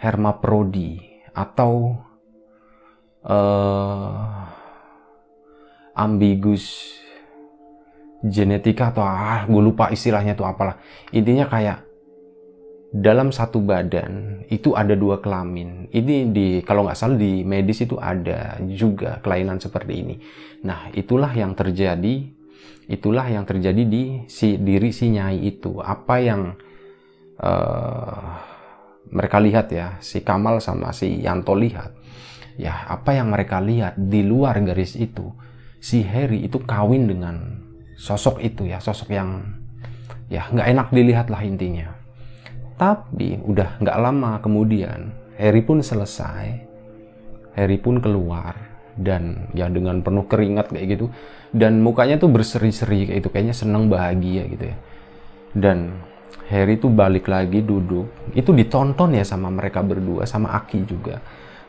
hermaprodi. 0.02 0.98
Atau 1.32 2.02
uh, 3.24 4.14
ambigus 5.94 6.98
genetika 8.22 8.94
atau 8.94 9.02
ah 9.02 9.42
gue 9.46 9.62
lupa 9.62 9.90
istilahnya 9.90 10.34
tuh 10.34 10.46
apalah. 10.46 10.78
Intinya 11.14 11.46
kayak 11.46 11.91
dalam 12.92 13.32
satu 13.32 13.64
badan 13.64 14.44
itu 14.52 14.76
ada 14.76 14.92
dua 14.92 15.16
kelamin. 15.24 15.88
Ini 15.88 16.28
di 16.28 16.60
kalau 16.60 16.84
nggak 16.84 16.98
salah 17.00 17.16
di 17.16 17.40
medis 17.40 17.80
itu 17.80 17.96
ada 17.96 18.60
juga 18.68 19.16
kelainan 19.24 19.56
seperti 19.56 19.92
ini. 19.96 20.20
Nah, 20.68 20.92
itulah 20.92 21.32
yang 21.32 21.56
terjadi 21.56 22.28
itulah 22.92 23.24
yang 23.32 23.48
terjadi 23.48 23.88
di 23.88 24.28
si 24.28 24.60
diri 24.60 24.92
si 24.92 25.08
nyai 25.08 25.40
itu. 25.40 25.80
Apa 25.80 26.20
yang 26.20 26.52
uh, 27.40 28.28
mereka 29.08 29.40
lihat 29.40 29.72
ya, 29.72 29.96
si 30.04 30.20
Kamal 30.20 30.60
sama 30.60 30.92
si 30.92 31.24
Yanto 31.24 31.56
lihat. 31.56 31.96
Ya, 32.60 32.84
apa 32.92 33.16
yang 33.16 33.32
mereka 33.32 33.64
lihat 33.64 33.96
di 33.96 34.20
luar 34.20 34.60
garis 34.60 35.00
itu, 35.00 35.32
si 35.80 36.04
Harry 36.04 36.44
itu 36.44 36.60
kawin 36.60 37.08
dengan 37.08 37.64
sosok 37.96 38.44
itu 38.44 38.68
ya, 38.68 38.76
sosok 38.76 39.08
yang 39.08 39.56
ya 40.28 40.44
nggak 40.52 40.68
enak 40.68 40.88
dilihat 40.92 41.32
lah 41.32 41.40
intinya 41.40 42.01
tapi 42.76 43.38
udah 43.42 43.78
nggak 43.80 43.98
lama 44.00 44.38
kemudian 44.42 45.12
Harry 45.36 45.64
pun 45.64 45.80
selesai, 45.80 46.60
Harry 47.56 47.78
pun 47.80 47.98
keluar 47.98 48.54
dan 48.92 49.48
ya 49.56 49.72
dengan 49.72 50.04
penuh 50.04 50.28
keringat 50.28 50.70
kayak 50.70 50.86
gitu. 50.98 51.06
Dan 51.52 51.84
mukanya 51.84 52.16
tuh 52.16 52.32
berseri-seri 52.32 53.08
kayak 53.08 53.18
itu 53.24 53.28
kayaknya 53.28 53.56
seneng 53.56 53.88
bahagia 53.88 54.48
gitu 54.48 54.64
ya. 54.72 54.76
Dan 55.52 56.00
Harry 56.48 56.80
tuh 56.80 56.92
balik 56.92 57.28
lagi 57.28 57.60
duduk. 57.64 58.08
Itu 58.32 58.56
ditonton 58.56 59.16
ya 59.16 59.24
sama 59.24 59.52
mereka 59.52 59.84
berdua 59.84 60.24
sama 60.24 60.52
Aki 60.56 60.80
juga. 60.88 61.20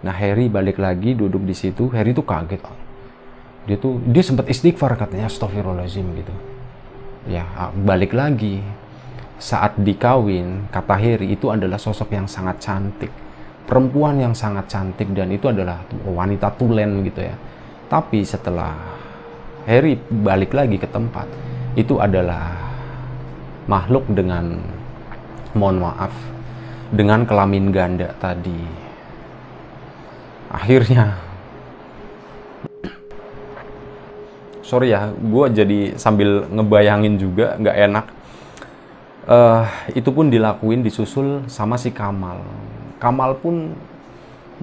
Nah 0.03 0.15
Harry 0.15 0.51
balik 0.51 0.79
lagi 0.79 1.15
duduk 1.15 1.43
di 1.43 1.55
situ. 1.55 1.87
Harry 1.91 2.11
tuh 2.11 2.27
kaget 2.27 2.63
dia 3.63 3.79
tuh 3.79 4.03
dia 4.03 4.19
sempat 4.19 4.51
istighfar 4.51 4.99
katanya 4.99 5.31
Astagfirullahaladzim 5.31 6.07
gitu. 6.19 6.35
Ya 7.31 7.47
balik 7.71 8.11
lagi 8.11 8.59
saat 9.41 9.75
dikawin, 9.79 10.69
kata 10.69 10.95
Harry 10.97 11.33
itu 11.33 11.49
adalah 11.49 11.77
sosok 11.81 12.13
yang 12.13 12.29
sangat 12.29 12.61
cantik. 12.61 13.11
Perempuan 13.63 14.19
yang 14.19 14.35
sangat 14.35 14.67
cantik 14.67 15.09
dan 15.15 15.31
itu 15.31 15.47
adalah 15.49 15.81
wanita 16.03 16.51
tulen 16.59 17.01
gitu 17.07 17.23
ya. 17.23 17.35
Tapi 17.87 18.21
setelah 18.27 18.75
Harry 19.63 19.95
balik 19.97 20.51
lagi 20.51 20.75
ke 20.75 20.87
tempat, 20.87 21.25
itu 21.73 21.97
adalah 21.97 22.53
makhluk 23.65 24.03
dengan 24.11 24.59
mohon 25.55 25.79
maaf 25.79 26.11
dengan 26.93 27.25
kelamin 27.25 27.73
ganda 27.73 28.11
tadi. 28.19 28.83
Akhirnya 30.53 31.17
sorry 34.61 34.93
ya, 34.93 35.09
gue 35.09 35.45
jadi 35.49 35.79
sambil 35.97 36.45
ngebayangin 36.49 37.17
juga 37.17 37.57
nggak 37.57 37.77
enak 37.89 38.05
uh, 39.27 39.65
itu 39.91 40.09
pun 40.11 40.27
dilakuin 40.27 40.83
disusul 40.83 41.47
sama 41.47 41.79
si 41.79 41.91
Kamal. 41.91 42.43
Kamal 42.99 43.39
pun 43.39 43.75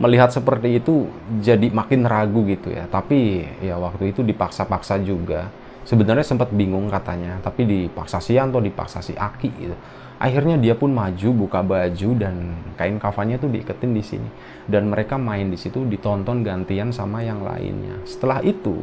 melihat 0.00 0.32
seperti 0.32 0.80
itu 0.80 1.08
jadi 1.44 1.68
makin 1.72 2.08
ragu 2.08 2.44
gitu 2.48 2.72
ya. 2.72 2.88
Tapi 2.88 3.44
ya 3.60 3.76
waktu 3.76 4.12
itu 4.12 4.24
dipaksa-paksa 4.24 5.00
juga. 5.04 5.48
Sebenarnya 5.84 6.22
sempat 6.22 6.52
bingung 6.52 6.92
katanya, 6.92 7.40
tapi 7.40 7.64
dipaksa 7.64 8.20
si 8.20 8.36
Yanto, 8.36 8.60
dipaksa 8.60 9.00
si 9.00 9.16
Aki 9.16 9.50
gitu. 9.58 9.76
Akhirnya 10.20 10.60
dia 10.60 10.76
pun 10.76 10.92
maju 10.92 11.28
buka 11.32 11.64
baju 11.64 12.10
dan 12.20 12.52
kain 12.76 13.00
kafannya 13.00 13.40
tuh 13.40 13.48
diiketin 13.48 13.96
di 13.96 14.04
sini. 14.04 14.28
Dan 14.68 14.92
mereka 14.92 15.16
main 15.16 15.48
di 15.48 15.56
situ 15.56 15.88
ditonton 15.88 16.44
gantian 16.44 16.92
sama 16.92 17.24
yang 17.24 17.40
lainnya. 17.40 17.96
Setelah 18.04 18.44
itu 18.44 18.76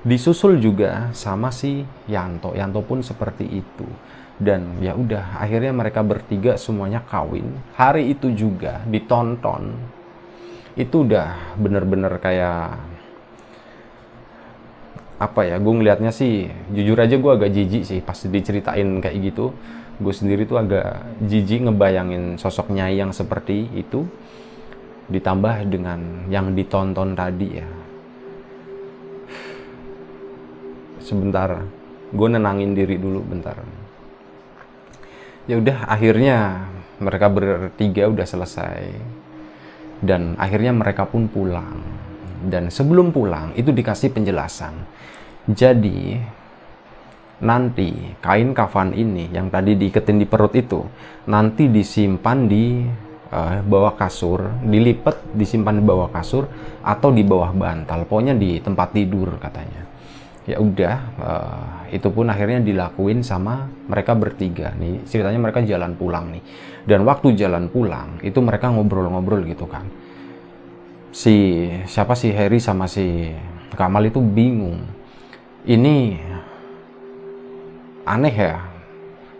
disusul 0.00 0.56
juga 0.64 1.12
sama 1.12 1.52
si 1.52 1.84
Yanto. 2.08 2.56
Yanto 2.56 2.80
pun 2.80 3.04
seperti 3.04 3.44
itu 3.44 3.84
dan 4.38 4.82
ya 4.82 4.98
udah 4.98 5.38
akhirnya 5.38 5.70
mereka 5.70 6.02
bertiga 6.02 6.58
semuanya 6.58 7.02
kawin. 7.06 7.46
Hari 7.78 8.10
itu 8.10 8.34
juga 8.34 8.82
ditonton. 8.82 9.74
Itu 10.74 11.06
udah 11.06 11.54
bener-bener 11.54 12.18
kayak 12.18 12.94
apa 15.14 15.46
ya 15.46 15.62
gue 15.62 15.72
ngelihatnya 15.78 16.10
sih 16.10 16.50
jujur 16.74 16.98
aja 16.98 17.14
gue 17.14 17.30
agak 17.30 17.54
jijik 17.54 17.86
sih 17.86 18.00
pas 18.02 18.18
diceritain 18.18 18.98
kayak 18.98 19.16
gitu. 19.30 19.54
Gue 20.02 20.10
sendiri 20.10 20.42
tuh 20.42 20.58
agak 20.58 21.06
jijik 21.22 21.70
ngebayangin 21.70 22.34
sosok 22.34 22.74
nyai 22.74 22.98
yang 22.98 23.14
seperti 23.14 23.70
itu 23.78 24.02
ditambah 25.06 25.70
dengan 25.70 26.26
yang 26.26 26.50
ditonton 26.58 27.14
tadi 27.14 27.48
ya. 27.62 27.68
Sebentar 30.98 31.62
gue 32.10 32.28
nenangin 32.34 32.74
diri 32.74 32.98
dulu 32.98 33.22
bentar 33.22 33.83
ya 35.44 35.60
udah 35.60 35.88
akhirnya 35.88 36.68
mereka 37.00 37.26
bertiga 37.28 38.08
udah 38.08 38.26
selesai. 38.26 38.82
Dan 40.04 40.36
akhirnya 40.36 40.72
mereka 40.74 41.08
pun 41.08 41.30
pulang. 41.30 41.80
Dan 42.44 42.68
sebelum 42.68 43.08
pulang 43.08 43.56
itu 43.56 43.72
dikasih 43.72 44.12
penjelasan. 44.12 44.74
Jadi 45.48 46.20
nanti 47.44 47.92
kain 48.20 48.56
kafan 48.56 48.96
ini 48.96 49.28
yang 49.32 49.52
tadi 49.52 49.76
diiketin 49.76 50.22
di 50.22 50.24
perut 50.24 50.54
itu 50.54 50.86
nanti 51.28 51.68
disimpan 51.68 52.46
di 52.46 52.86
uh, 53.34 53.60
bawah 53.60 53.98
kasur 53.98 54.64
dilipat 54.64 55.34
disimpan 55.34 55.82
di 55.82 55.84
bawah 55.84 56.08
kasur 56.08 56.48
atau 56.80 57.12
di 57.12 57.24
bawah 57.24 57.52
bantal. 57.52 58.08
Pokoknya 58.08 58.36
di 58.36 58.60
tempat 58.60 58.96
tidur 58.96 59.36
katanya 59.40 59.93
ya 60.44 60.60
udah 60.60 60.96
uh, 61.16 61.74
itu 61.88 62.08
pun 62.12 62.28
akhirnya 62.28 62.60
dilakuin 62.60 63.24
sama 63.24 63.68
mereka 63.88 64.12
bertiga 64.12 64.72
nih. 64.76 65.04
Ceritanya 65.08 65.40
mereka 65.40 65.64
jalan 65.64 65.96
pulang 65.96 66.32
nih. 66.32 66.42
Dan 66.84 67.08
waktu 67.08 67.32
jalan 67.32 67.72
pulang 67.72 68.20
itu 68.20 68.36
mereka 68.44 68.68
ngobrol-ngobrol 68.68 69.40
gitu 69.48 69.64
kan. 69.64 69.88
Si 71.14 71.68
siapa 71.88 72.12
si 72.12 72.34
Harry 72.34 72.60
sama 72.60 72.84
si 72.90 73.32
Kamal 73.72 74.06
itu 74.10 74.20
bingung. 74.20 74.84
Ini 75.64 76.20
aneh 78.04 78.34
ya. 78.36 78.60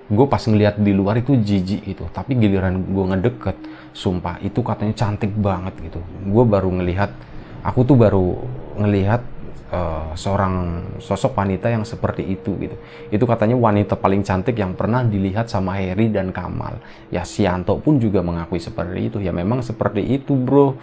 Gue 0.04 0.26
pas 0.28 0.40
ngeliat 0.40 0.80
di 0.80 0.92
luar 0.96 1.20
itu 1.20 1.36
jijik 1.36 1.84
gitu. 1.84 2.08
Tapi 2.08 2.38
giliran 2.38 2.80
gue 2.80 3.04
ngedeket. 3.12 3.56
Sumpah 3.92 4.40
itu 4.40 4.64
katanya 4.64 4.94
cantik 4.96 5.32
banget 5.36 5.74
gitu. 5.84 6.00
Gue 6.24 6.44
baru 6.48 6.70
ngelihat 6.80 7.12
aku 7.60 7.84
tuh 7.84 7.96
baru 7.98 8.40
ngelihat 8.78 9.34
uh, 9.70 10.12
seorang 10.12 10.85
sosok 11.00 11.38
wanita 11.38 11.70
yang 11.72 11.85
seperti 11.87 12.27
itu 12.27 12.57
gitu. 12.61 12.77
Itu 13.09 13.24
katanya 13.24 13.57
wanita 13.57 13.96
paling 13.96 14.27
cantik 14.27 14.59
yang 14.59 14.77
pernah 14.77 15.07
dilihat 15.07 15.48
sama 15.48 15.79
Harry 15.79 16.11
dan 16.11 16.35
Kamal. 16.35 16.83
Ya 17.09 17.24
Sianto 17.24 17.79
pun 17.81 17.96
juga 18.03 18.20
mengakui 18.20 18.61
seperti 18.61 19.09
itu. 19.09 19.18
Ya 19.22 19.33
memang 19.33 19.64
seperti 19.64 20.05
itu, 20.05 20.35
Bro. 20.37 20.77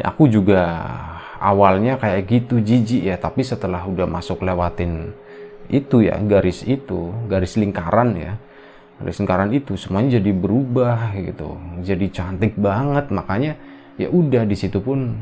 Aku 0.00 0.24
juga 0.24 0.88
awalnya 1.36 2.00
kayak 2.00 2.24
gitu 2.24 2.62
jijik 2.62 3.02
ya, 3.12 3.16
tapi 3.20 3.44
setelah 3.44 3.84
udah 3.84 4.08
masuk 4.08 4.40
lewatin 4.40 5.12
itu 5.68 6.00
ya, 6.00 6.16
garis 6.22 6.64
itu, 6.64 7.12
garis 7.28 7.60
lingkaran 7.60 8.16
ya. 8.16 8.32
Garis 9.02 9.18
lingkaran 9.20 9.50
itu 9.52 9.76
semuanya 9.76 10.16
jadi 10.16 10.32
berubah 10.32 11.12
gitu. 11.18 11.60
Jadi 11.84 12.08
cantik 12.08 12.56
banget, 12.56 13.12
makanya 13.12 13.58
ya 14.00 14.08
udah 14.08 14.48
di 14.48 14.56
situ 14.56 14.80
pun 14.80 15.12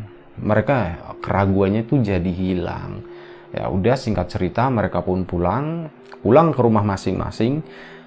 mereka 0.41 0.99
keraguannya 1.21 1.85
itu 1.85 2.01
jadi 2.01 2.33
hilang. 2.33 3.05
Ya 3.51 3.69
udah 3.69 3.99
singkat 3.99 4.31
cerita 4.31 4.67
mereka 4.71 5.03
pun 5.05 5.27
pulang, 5.27 5.91
pulang 6.23 6.55
ke 6.55 6.61
rumah 6.63 6.83
masing-masing 6.87 7.63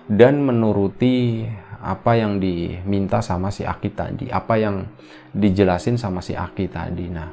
dan 0.08 0.44
menuruti 0.44 1.46
apa 1.84 2.16
yang 2.16 2.40
diminta 2.40 3.20
sama 3.20 3.52
si 3.52 3.68
Aki 3.68 3.90
tadi, 3.92 4.26
apa 4.32 4.56
yang 4.56 4.88
dijelasin 5.36 6.00
sama 6.00 6.24
si 6.24 6.32
Aki 6.32 6.66
tadi. 6.72 7.12
Nah, 7.12 7.28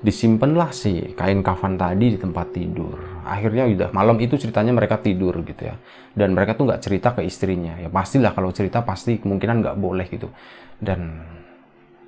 disimpanlah 0.00 0.72
si 0.72 1.12
kain 1.12 1.44
kafan 1.44 1.76
tadi 1.76 2.16
di 2.16 2.18
tempat 2.20 2.56
tidur. 2.56 2.96
Akhirnya 3.28 3.68
udah 3.68 3.92
malam 3.92 4.16
itu 4.16 4.40
ceritanya 4.40 4.72
mereka 4.72 4.96
tidur 5.04 5.44
gitu 5.44 5.68
ya. 5.68 5.76
Dan 6.16 6.32
mereka 6.32 6.56
tuh 6.56 6.72
nggak 6.72 6.80
cerita 6.80 7.12
ke 7.12 7.20
istrinya. 7.28 7.76
Ya 7.76 7.92
pastilah 7.92 8.32
kalau 8.32 8.48
cerita 8.48 8.80
pasti 8.80 9.20
kemungkinan 9.20 9.60
nggak 9.60 9.76
boleh 9.76 10.08
gitu. 10.08 10.32
Dan 10.80 11.20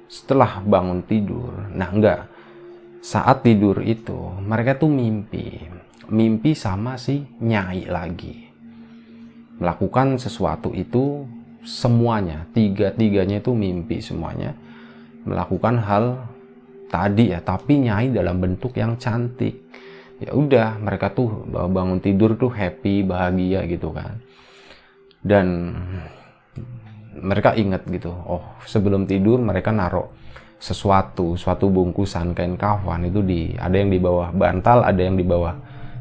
setelah 0.08 0.64
bangun 0.64 1.04
tidur. 1.04 1.52
Nah, 1.76 1.92
enggak. 1.92 2.26
Saat 2.98 3.46
tidur 3.46 3.78
itu, 3.84 4.16
mereka 4.42 4.74
tuh 4.74 4.90
mimpi. 4.90 5.68
Mimpi 6.08 6.56
sama 6.56 6.96
si 6.98 7.22
Nyai 7.38 7.86
lagi. 7.86 8.48
Melakukan 9.60 10.16
sesuatu 10.18 10.72
itu 10.72 11.28
semuanya, 11.62 12.48
tiga-tiganya 12.56 13.38
itu 13.38 13.52
mimpi 13.52 14.00
semuanya. 14.00 14.56
Melakukan 15.28 15.76
hal 15.84 16.04
tadi 16.88 17.30
ya, 17.36 17.44
tapi 17.44 17.78
Nyai 17.84 18.10
dalam 18.10 18.40
bentuk 18.40 18.74
yang 18.74 18.96
cantik. 18.96 19.68
Ya 20.18 20.34
udah, 20.34 20.80
mereka 20.82 21.14
tuh 21.14 21.46
bangun 21.46 22.02
tidur 22.02 22.34
tuh 22.34 22.50
happy, 22.50 23.06
bahagia 23.06 23.62
gitu 23.70 23.94
kan. 23.94 24.18
Dan 25.22 25.76
mereka 27.22 27.54
ingat 27.54 27.86
gitu 27.88 28.10
oh 28.10 28.58
sebelum 28.64 29.04
tidur 29.04 29.38
mereka 29.42 29.70
naruh 29.74 30.08
sesuatu 30.58 31.38
suatu 31.38 31.70
bungkusan 31.70 32.34
kain 32.34 32.58
kafan 32.58 33.06
itu 33.06 33.22
di 33.22 33.54
ada 33.54 33.78
yang 33.78 33.94
di 33.94 34.02
bawah 34.02 34.34
bantal 34.34 34.82
ada 34.82 34.98
yang 34.98 35.14
di 35.14 35.22
bawah 35.22 35.54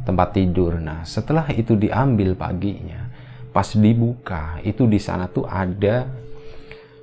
tempat 0.07 0.33
tidur. 0.33 0.79
Nah 0.79 1.03
setelah 1.03 1.45
itu 1.51 1.75
diambil 1.75 2.33
paginya 2.33 3.11
pas 3.51 3.73
dibuka 3.75 4.61
itu 4.63 4.87
di 4.87 5.01
sana 5.01 5.27
tuh 5.27 5.43
ada 5.49 6.07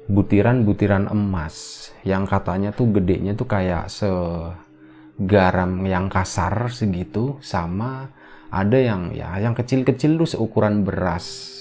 butiran-butiran 0.09 1.11
emas 1.13 1.89
yang 2.07 2.25
katanya 2.29 2.71
tuh 2.71 2.95
gedenya 2.95 3.35
tuh 3.35 3.49
kayak 3.49 3.91
segaram 3.91 5.83
yang 5.89 6.07
kasar 6.13 6.71
segitu 6.71 7.41
sama 7.43 8.13
ada 8.55 8.79
yang 8.79 9.11
ya 9.11 9.35
yang 9.41 9.57
kecil-kecil 9.57 10.15
tuh 10.21 10.29
seukuran 10.31 10.87
beras 10.87 11.54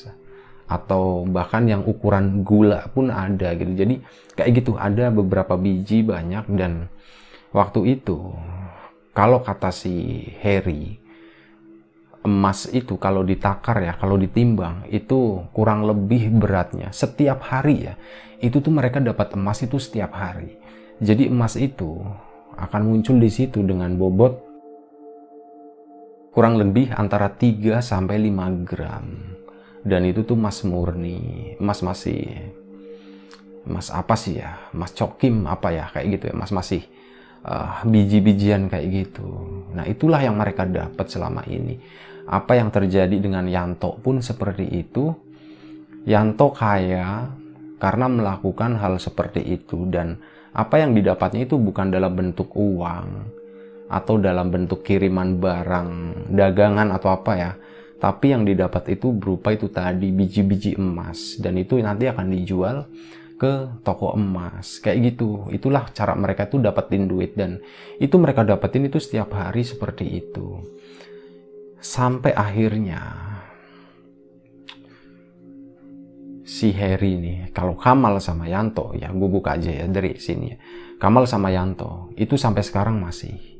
atau 0.73 1.29
bahkan 1.29 1.69
yang 1.69 1.85
ukuran 1.85 2.41
gula 2.41 2.89
pun 2.89 3.13
ada 3.13 3.53
gitu 3.53 3.77
jadi 3.77 4.01
kayak 4.33 4.51
gitu 4.57 4.71
ada 4.73 5.13
beberapa 5.13 5.53
biji 5.53 6.01
banyak 6.01 6.49
dan 6.57 6.89
waktu 7.53 8.01
itu 8.01 8.33
kalau 9.13 9.45
kata 9.45 9.69
si 9.69 10.25
Harry 10.41 11.03
emas 12.23 12.71
itu 12.71 12.95
kalau 12.95 13.21
ditakar 13.21 13.83
ya, 13.83 13.93
kalau 13.99 14.15
ditimbang 14.15 14.87
itu 14.87 15.43
kurang 15.51 15.83
lebih 15.83 16.31
beratnya 16.39 16.89
setiap 16.95 17.43
hari 17.43 17.91
ya. 17.91 17.93
Itu 18.39 18.59
tuh 18.59 18.71
mereka 18.75 18.99
dapat 18.99 19.35
emas 19.35 19.63
itu 19.63 19.79
setiap 19.79 20.15
hari. 20.15 20.55
Jadi 21.03 21.27
emas 21.27 21.59
itu 21.59 21.99
akan 22.55 22.81
muncul 22.87 23.19
di 23.19 23.27
situ 23.31 23.59
dengan 23.63 23.95
bobot 23.99 24.39
kurang 26.33 26.57
lebih 26.57 26.89
antara 26.95 27.29
3 27.29 27.83
sampai 27.83 28.17
5 28.17 28.65
gram. 28.65 29.05
Dan 29.83 30.07
itu 30.07 30.23
tuh 30.23 30.39
emas 30.39 30.63
murni, 30.63 31.53
emas 31.59 31.83
masih 31.83 32.23
emas 33.67 33.91
apa 33.91 34.15
sih 34.15 34.39
ya? 34.39 34.71
Emas 34.71 34.95
cokim 34.95 35.43
apa 35.47 35.75
ya 35.75 35.85
kayak 35.91 36.07
gitu 36.19 36.23
ya, 36.31 36.33
emas 36.35 36.51
masih 36.55 36.81
uh, 37.43 37.83
biji-bijian 37.83 38.71
kayak 38.71 38.87
gitu. 38.89 39.27
Nah, 39.75 39.83
itulah 39.83 40.23
yang 40.23 40.39
mereka 40.39 40.63
dapat 40.63 41.07
selama 41.11 41.43
ini 41.47 41.79
apa 42.23 42.55
yang 42.55 42.71
terjadi 42.71 43.19
dengan 43.19 43.43
Yanto 43.51 43.99
pun 43.99 44.23
seperti 44.23 44.63
itu. 44.71 45.11
Yanto 46.03 46.51
kaya 46.51 47.31
karena 47.79 48.07
melakukan 48.07 48.79
hal 48.79 48.99
seperti 48.99 49.43
itu 49.43 49.87
dan 49.91 50.19
apa 50.55 50.79
yang 50.79 50.95
didapatnya 50.95 51.47
itu 51.47 51.59
bukan 51.59 51.91
dalam 51.91 52.15
bentuk 52.15 52.51
uang 52.55 53.07
atau 53.87 54.15
dalam 54.19 54.47
bentuk 54.51 54.83
kiriman 54.83 55.39
barang 55.39 55.89
dagangan 56.31 56.91
atau 56.95 57.09
apa 57.11 57.31
ya 57.35 57.51
tapi 58.03 58.35
yang 58.35 58.43
didapat 58.43 58.99
itu 58.99 59.15
berupa 59.15 59.55
itu 59.55 59.71
tadi 59.71 60.11
biji-biji 60.11 60.75
emas. 60.75 61.39
Dan 61.39 61.55
itu 61.55 61.79
nanti 61.79 62.03
akan 62.11 62.35
dijual 62.35 62.83
ke 63.39 63.79
toko 63.79 64.19
emas. 64.19 64.83
Kayak 64.83 65.15
gitu. 65.15 65.47
Itulah 65.55 65.87
cara 65.95 66.11
mereka 66.11 66.51
tuh 66.51 66.59
dapetin 66.59 67.07
duit. 67.07 67.31
Dan 67.39 67.63
itu 68.03 68.19
mereka 68.19 68.43
dapetin 68.43 68.91
itu 68.91 68.99
setiap 68.99 69.31
hari 69.31 69.63
seperti 69.63 70.19
itu. 70.19 70.59
Sampai 71.79 72.35
akhirnya 72.35 72.99
si 76.43 76.75
Harry 76.75 77.15
nih 77.15 77.55
kalau 77.55 77.79
Kamal 77.79 78.19
sama 78.19 78.51
Yanto 78.51 78.91
ya 78.99 79.15
gue 79.15 79.29
buka 79.31 79.55
aja 79.55 79.71
ya 79.71 79.87
dari 79.87 80.19
sini 80.19 80.51
ya. 80.51 80.59
Kamal 80.99 81.23
sama 81.23 81.55
Yanto 81.55 82.11
itu 82.19 82.35
sampai 82.35 82.67
sekarang 82.67 82.99
masih 82.99 83.52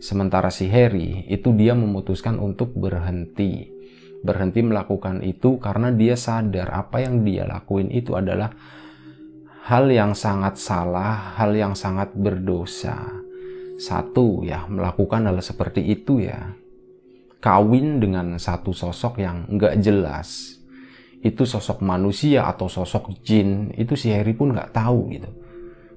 sementara 0.00 0.48
si 0.48 0.66
Harry 0.72 1.28
itu 1.28 1.52
dia 1.52 1.76
memutuskan 1.76 2.40
untuk 2.40 2.72
berhenti. 2.74 3.68
Berhenti 4.20 4.60
melakukan 4.60 5.24
itu 5.24 5.56
karena 5.60 5.92
dia 5.92 6.16
sadar 6.16 6.72
apa 6.72 7.00
yang 7.00 7.24
dia 7.24 7.48
lakuin 7.48 7.88
itu 7.88 8.16
adalah 8.16 8.52
hal 9.64 9.88
yang 9.88 10.12
sangat 10.12 10.60
salah 10.60 11.36
hal 11.38 11.52
yang 11.56 11.72
sangat 11.72 12.12
berdosa. 12.12 13.00
Satu 13.80 14.44
ya 14.44 14.68
melakukan 14.68 15.24
hal 15.24 15.40
seperti 15.40 15.80
itu 15.88 16.20
ya. 16.20 16.52
Kawin 17.40 17.96
dengan 17.96 18.36
satu 18.36 18.76
sosok 18.76 19.24
yang 19.24 19.48
nggak 19.48 19.80
jelas. 19.80 20.60
Itu 21.24 21.48
sosok 21.48 21.80
manusia 21.80 22.44
atau 22.44 22.68
sosok 22.68 23.24
jin 23.24 23.72
itu 23.76 23.96
si 23.96 24.12
Harry 24.12 24.36
pun 24.36 24.52
nggak 24.52 24.76
tahu 24.76 25.08
gitu. 25.16 25.30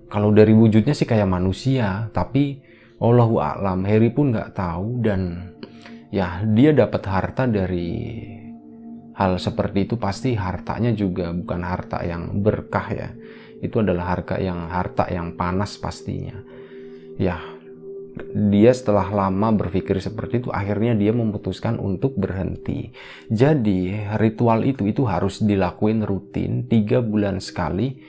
Kalau 0.07 0.31
dari 0.31 0.55
wujudnya 0.55 0.95
sih 0.95 1.03
kayak 1.03 1.27
manusia 1.27 2.07
tapi 2.15 2.62
Allahu 3.03 3.35
a'lam. 3.43 3.83
Harry 3.83 4.07
pun 4.15 4.31
nggak 4.31 4.55
tahu 4.55 5.03
dan 5.03 5.51
ya 6.07 6.39
dia 6.47 6.71
dapat 6.71 7.03
harta 7.03 7.43
dari 7.43 8.15
hal 9.19 9.35
seperti 9.35 9.83
itu. 9.83 9.99
Pasti 9.99 10.39
hartanya 10.39 10.95
juga 10.95 11.35
bukan 11.35 11.61
harta 11.67 11.99
yang 12.07 12.39
berkah 12.39 12.87
ya. 12.95 13.09
Itu 13.59 13.83
adalah 13.83 14.15
harga 14.15 14.39
yang 14.39 14.71
harta 14.71 15.11
yang 15.11 15.35
panas 15.35 15.75
pastinya. 15.75 16.39
Ya 17.19 17.43
dia 18.33 18.71
setelah 18.71 19.09
lama 19.09 19.49
berpikir 19.51 19.97
seperti 19.97 20.45
itu 20.45 20.49
akhirnya 20.53 20.93
dia 20.93 21.11
memutuskan 21.11 21.81
untuk 21.81 22.15
berhenti. 22.15 22.93
Jadi 23.27 24.05
ritual 24.15 24.63
itu 24.63 24.85
itu 24.87 25.03
harus 25.03 25.41
dilakuin 25.41 26.05
rutin 26.05 26.69
tiga 26.69 27.01
bulan 27.01 27.41
sekali 27.41 27.99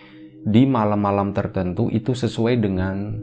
di 0.44 0.62
malam-malam 0.68 1.32
tertentu. 1.32 1.88
Itu 1.88 2.12
sesuai 2.12 2.60
dengan 2.60 3.16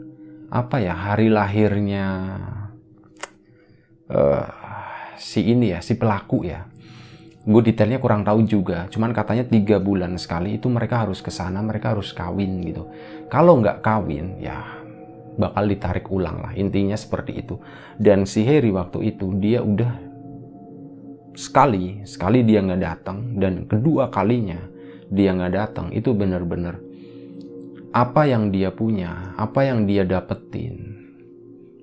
apa 0.52 0.84
ya 0.84 0.92
hari 0.92 1.32
lahirnya 1.32 2.06
uh, 4.12 4.44
si 5.16 5.48
ini 5.48 5.72
ya 5.72 5.80
si 5.80 5.96
pelaku 5.96 6.44
ya. 6.44 6.68
Gue 7.42 7.64
detailnya 7.64 7.98
kurang 7.98 8.22
tahu 8.22 8.44
juga. 8.46 8.86
Cuman 8.92 9.10
katanya 9.16 9.48
tiga 9.48 9.80
bulan 9.80 10.14
sekali 10.20 10.60
itu 10.60 10.68
mereka 10.68 11.02
harus 11.02 11.24
ke 11.24 11.32
sana 11.32 11.58
mereka 11.64 11.96
harus 11.96 12.12
kawin 12.12 12.60
gitu. 12.68 12.86
Kalau 13.32 13.58
nggak 13.58 13.80
kawin 13.82 14.38
ya 14.38 14.60
bakal 15.40 15.66
ditarik 15.66 16.06
ulang 16.12 16.44
lah. 16.44 16.52
Intinya 16.54 16.94
seperti 16.94 17.42
itu. 17.42 17.58
Dan 17.96 18.28
si 18.28 18.44
Harry 18.44 18.70
waktu 18.70 19.16
itu 19.16 19.32
dia 19.40 19.64
udah 19.64 19.90
sekali 21.32 22.04
sekali 22.04 22.44
dia 22.46 22.62
nggak 22.62 22.82
datang. 22.84 23.40
Dan 23.40 23.66
kedua 23.66 24.06
kalinya 24.12 24.60
dia 25.10 25.34
nggak 25.34 25.52
datang 25.56 25.86
itu 25.90 26.14
benar-benar 26.14 26.91
apa 27.92 28.24
yang 28.24 28.48
dia 28.48 28.72
punya 28.72 29.36
apa 29.36 29.68
yang 29.68 29.84
dia 29.84 30.02
dapetin 30.08 31.02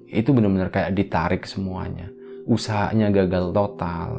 itu 0.09 0.33
benar-benar 0.33 0.73
kayak 0.73 0.97
ditarik 0.97 1.45
semuanya. 1.45 2.09
Usahanya 2.49 3.13
gagal 3.13 3.53
total. 3.53 4.11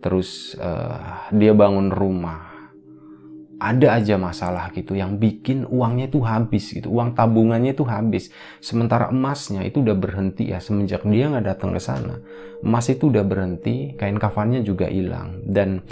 Terus 0.00 0.56
uh, 0.56 1.28
dia 1.32 1.52
bangun 1.52 1.92
rumah. 1.92 2.48
Ada 3.58 3.98
aja 3.98 4.14
masalah 4.14 4.70
gitu 4.70 4.94
yang 4.94 5.18
bikin 5.18 5.66
uangnya 5.66 6.06
itu 6.06 6.22
habis 6.22 6.70
gitu 6.70 6.94
uang 6.94 7.18
tabungannya 7.18 7.74
itu 7.74 7.82
habis. 7.82 8.30
Sementara 8.62 9.10
emasnya 9.10 9.66
itu 9.66 9.82
udah 9.82 9.98
berhenti 9.98 10.54
ya 10.54 10.62
semenjak 10.62 11.02
dia 11.02 11.26
nggak 11.26 11.42
datang 11.42 11.74
ke 11.74 11.82
sana. 11.82 12.22
Emas 12.62 12.86
itu 12.86 13.10
udah 13.10 13.26
berhenti 13.26 13.98
kain 13.98 14.16
kafannya 14.16 14.62
juga 14.62 14.86
hilang. 14.86 15.42
Dan 15.42 15.82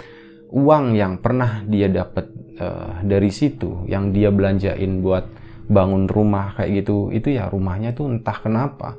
uang 0.51 0.95
yang 0.95 1.19
pernah 1.19 1.63
dia 1.67 1.91
dapat 1.91 2.31
uh, 2.59 3.03
dari 3.03 3.31
situ 3.31 3.83
yang 3.89 4.15
dia 4.15 4.31
belanjain 4.31 5.03
buat 5.03 5.27
bangun 5.67 6.07
rumah 6.07 6.55
kayak 6.55 6.83
gitu 6.83 7.11
itu 7.11 7.35
ya 7.35 7.51
rumahnya 7.51 7.91
tuh 7.91 8.07
entah 8.07 8.37
kenapa 8.39 8.95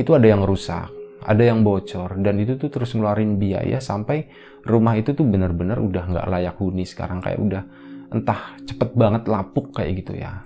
itu 0.00 0.16
ada 0.16 0.24
yang 0.24 0.48
rusak 0.48 0.88
ada 1.20 1.42
yang 1.44 1.60
bocor 1.60 2.16
dan 2.24 2.40
itu 2.40 2.56
tuh 2.56 2.72
terus 2.72 2.96
ngeluarin 2.96 3.36
biaya 3.36 3.76
sampai 3.76 4.24
rumah 4.64 4.96
itu 4.96 5.12
tuh 5.12 5.24
benar-benar 5.28 5.80
udah 5.80 6.04
nggak 6.08 6.26
layak 6.28 6.56
huni 6.56 6.88
sekarang 6.88 7.20
kayak 7.20 7.40
udah 7.40 7.62
entah 8.10 8.56
cepet 8.66 8.90
banget 8.96 9.22
lapuk 9.30 9.70
kayak 9.76 10.02
gitu 10.04 10.18
ya. 10.18 10.42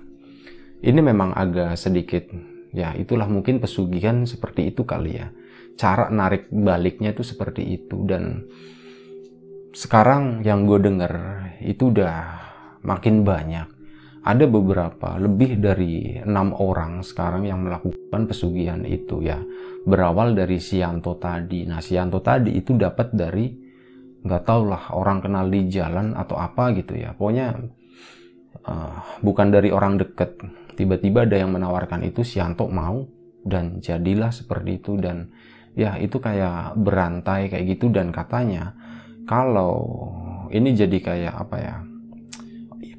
Ini 0.85 1.01
memang 1.01 1.33
agak 1.33 1.81
sedikit 1.81 2.29
ya 2.75 2.93
itulah 2.99 3.31
mungkin 3.31 3.63
pesugihan 3.63 4.27
seperti 4.29 4.75
itu 4.75 4.85
kali 4.85 5.23
ya. 5.23 5.33
Cara 5.75 6.11
narik 6.13 6.51
baliknya 6.53 7.11
itu 7.17 7.27
seperti 7.27 7.65
itu 7.65 8.05
dan 8.07 8.47
sekarang 9.75 10.47
yang 10.47 10.71
gue 10.71 10.79
denger 10.79 11.13
itu 11.67 11.91
udah 11.91 12.17
makin 12.87 13.27
banyak. 13.27 13.69
Ada 14.25 14.49
beberapa 14.49 15.21
lebih 15.21 15.61
dari 15.61 16.17
enam 16.17 16.57
orang 16.57 17.05
sekarang 17.05 17.45
yang 17.45 17.61
melakukan 17.61 18.25
pesugihan 18.25 18.81
itu 18.89 19.21
ya. 19.21 19.37
Berawal 19.85 20.33
dari 20.33 20.57
Sianto 20.57 21.21
tadi. 21.21 21.69
Nah 21.69 21.85
Sianto 21.85 22.25
tadi 22.25 22.57
itu 22.57 22.73
dapat 22.73 23.13
dari 23.13 23.53
nggak 24.25 24.43
tau 24.49 24.65
lah 24.65 24.97
orang 24.97 25.21
kenal 25.21 25.53
di 25.53 25.69
jalan 25.69 26.17
atau 26.17 26.41
apa 26.41 26.73
gitu 26.73 26.97
ya. 26.97 27.13
Pokoknya 27.13 27.53
uh, 28.65 29.21
bukan 29.21 29.53
dari 29.53 29.69
orang 29.69 30.01
deket. 30.01 30.41
Tiba-tiba 30.73 31.29
ada 31.29 31.37
yang 31.37 31.53
menawarkan 31.53 32.09
itu 32.09 32.25
Sianto 32.25 32.65
mau 32.73 33.05
dan 33.45 33.85
jadilah 33.85 34.33
seperti 34.33 34.81
itu. 34.81 34.97
Dan 34.97 35.37
ya 35.77 36.01
itu 36.01 36.17
kayak 36.17 36.81
berantai 36.81 37.53
kayak 37.53 37.77
gitu. 37.77 37.93
Dan 37.93 38.09
katanya 38.09 38.73
kalau 39.25 39.75
ini 40.53 40.77
jadi 40.77 40.99
kayak 41.01 41.35
apa 41.35 41.57
ya? 41.57 41.77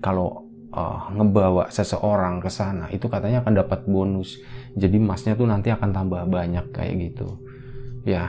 Kalau 0.01 0.45
uh, 0.75 1.09
ngebawa 1.15 1.71
seseorang 1.71 2.43
ke 2.43 2.49
sana 2.51 2.91
itu 2.91 3.07
katanya 3.07 3.41
akan 3.41 3.53
dapat 3.63 3.87
bonus. 3.87 4.37
Jadi 4.75 4.99
emasnya 4.99 5.39
tuh 5.39 5.47
nanti 5.47 5.71
akan 5.71 5.89
tambah 5.95 6.27
banyak 6.27 6.75
kayak 6.75 6.93
gitu. 6.99 7.39
Ya 8.05 8.27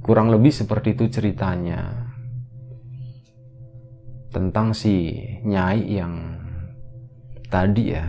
kurang 0.00 0.32
lebih 0.32 0.50
seperti 0.50 0.96
itu 0.96 1.10
ceritanya. 1.10 2.10
Tentang 4.30 4.72
si 4.72 5.18
nyai 5.42 5.82
yang 5.90 6.14
tadi 7.50 7.84
ya 7.90 8.06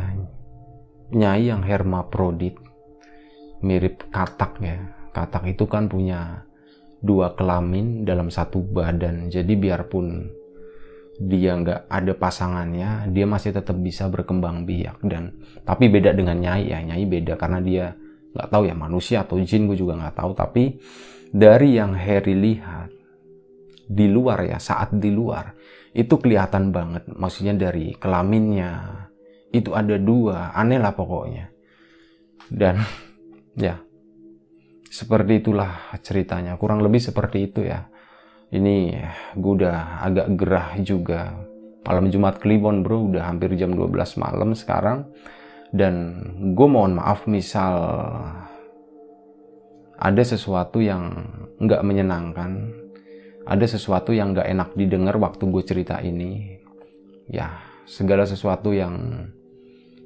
nyai 1.11 1.49
yang 1.49 1.65
hermaprodit. 1.65 2.55
Mirip 3.61 4.09
katak 4.09 4.57
ya. 4.61 4.77
Katak 5.13 5.53
itu 5.53 5.69
kan 5.69 5.85
punya 5.85 6.49
dua 7.01 7.33
kelamin 7.33 8.05
dalam 8.05 8.29
satu 8.29 8.61
badan. 8.61 9.27
Jadi 9.27 9.57
biarpun 9.57 10.29
dia 11.21 11.53
nggak 11.53 11.85
ada 11.85 12.13
pasangannya 12.17 13.13
dia 13.13 13.29
masih 13.29 13.53
tetap 13.53 13.75
bisa 13.81 14.07
berkembang 14.07 14.63
biak. 14.63 15.01
Dan 15.01 15.41
tapi 15.65 15.89
beda 15.89 16.13
dengan 16.13 16.37
nyai 16.37 16.69
ya. 16.71 16.79
Nyai 16.79 17.05
beda 17.09 17.35
karena 17.35 17.59
dia 17.59 17.85
nggak 18.31 18.47
tahu 18.47 18.63
ya 18.69 18.75
manusia 18.77 19.17
atau 19.25 19.41
jin 19.41 19.67
gue 19.67 19.75
juga 19.75 19.97
nggak 19.97 20.15
tahu. 20.15 20.31
Tapi 20.37 20.63
dari 21.33 21.75
yang 21.75 21.97
Harry 21.97 22.37
lihat 22.37 22.89
di 23.91 24.07
luar 24.07 24.47
ya 24.47 24.55
saat 24.61 24.95
di 24.95 25.11
luar 25.11 25.51
itu 25.91 26.15
kelihatan 26.21 26.71
banget. 26.71 27.09
Maksudnya 27.11 27.57
dari 27.57 27.97
kelaminnya 27.97 29.03
itu 29.51 29.75
ada 29.75 29.99
dua. 29.99 30.55
Aneh 30.55 30.79
lah 30.79 30.95
pokoknya. 30.95 31.51
Dan 32.47 32.79
ya 33.65 33.90
seperti 34.91 35.39
itulah 35.39 35.95
ceritanya. 36.03 36.59
Kurang 36.59 36.83
lebih 36.83 36.99
seperti 36.99 37.47
itu 37.47 37.63
ya. 37.63 37.87
Ini 38.51 38.99
gue 39.39 39.53
udah 39.63 40.03
agak 40.03 40.27
gerah 40.35 40.75
juga. 40.83 41.31
Malam 41.87 42.11
Jumat 42.11 42.43
Kliwon 42.43 42.83
bro. 42.83 43.07
Udah 43.07 43.31
hampir 43.31 43.55
jam 43.55 43.71
12 43.71 44.19
malam 44.19 44.51
sekarang. 44.51 45.07
Dan 45.71 46.19
gue 46.51 46.67
mohon 46.67 46.99
maaf 46.99 47.23
misal 47.31 47.79
ada 49.95 50.23
sesuatu 50.27 50.83
yang 50.83 51.23
nggak 51.63 51.81
menyenangkan. 51.87 52.75
Ada 53.47 53.79
sesuatu 53.79 54.11
yang 54.11 54.35
nggak 54.35 54.51
enak 54.51 54.69
didengar 54.75 55.15
waktu 55.15 55.47
gue 55.47 55.63
cerita 55.63 56.03
ini. 56.03 56.59
Ya 57.31 57.63
segala 57.87 58.27
sesuatu 58.27 58.75
yang 58.75 59.25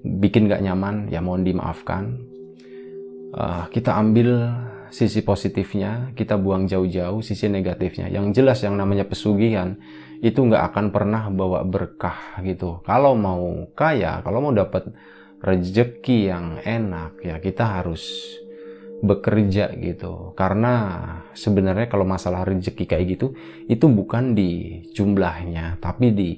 bikin 0.06 0.46
nggak 0.46 0.62
nyaman 0.62 1.10
ya 1.10 1.26
mohon 1.26 1.42
dimaafkan. 1.42 2.22
Uh, 3.36 3.68
kita 3.74 3.98
ambil 3.98 4.54
sisi 4.90 5.22
positifnya 5.22 6.14
kita 6.14 6.36
buang 6.36 6.70
jauh-jauh 6.70 7.22
sisi 7.22 7.48
negatifnya. 7.48 8.10
Yang 8.10 8.42
jelas 8.42 8.60
yang 8.62 8.76
namanya 8.78 9.06
pesugihan 9.06 9.78
itu 10.24 10.42
nggak 10.42 10.74
akan 10.74 10.86
pernah 10.90 11.30
bawa 11.30 11.62
berkah 11.68 12.40
gitu. 12.42 12.82
Kalau 12.84 13.14
mau 13.14 13.70
kaya 13.78 14.22
kalau 14.26 14.50
mau 14.50 14.54
dapat 14.54 14.90
rezeki 15.44 16.18
yang 16.32 16.46
enak 16.64 17.22
ya 17.22 17.38
kita 17.38 17.82
harus 17.82 18.04
bekerja 19.04 19.76
gitu. 19.78 20.34
Karena 20.34 20.74
sebenarnya 21.36 21.86
kalau 21.92 22.08
masalah 22.08 22.48
rezeki 22.48 22.86
kayak 22.90 23.06
gitu 23.18 23.38
itu 23.70 23.86
bukan 23.86 24.34
di 24.34 24.82
jumlahnya 24.96 25.78
tapi 25.84 26.10
di 26.16 26.30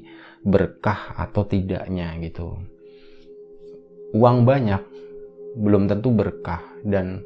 berkah 0.44 1.16
atau 1.16 1.44
tidaknya 1.48 2.18
gitu. 2.24 2.60
Uang 4.16 4.48
banyak 4.48 4.82
belum 5.58 5.90
tentu 5.90 6.14
berkah. 6.14 6.64
Dan 6.86 7.26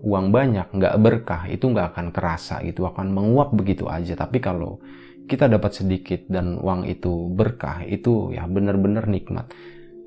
uang 0.00 0.32
banyak 0.32 0.72
nggak 0.72 0.94
berkah 0.96 1.44
itu 1.48 1.68
nggak 1.68 1.92
akan 1.96 2.06
kerasa 2.12 2.64
gitu 2.64 2.88
akan 2.88 3.12
menguap 3.12 3.52
begitu 3.52 3.86
aja. 3.86 4.16
Tapi 4.16 4.40
kalau 4.40 4.80
kita 5.28 5.46
dapat 5.46 5.70
sedikit 5.76 6.26
dan 6.26 6.58
uang 6.58 6.88
itu 6.88 7.30
berkah 7.30 7.84
itu 7.86 8.34
ya 8.34 8.48
benar-benar 8.48 9.06
nikmat. 9.06 9.52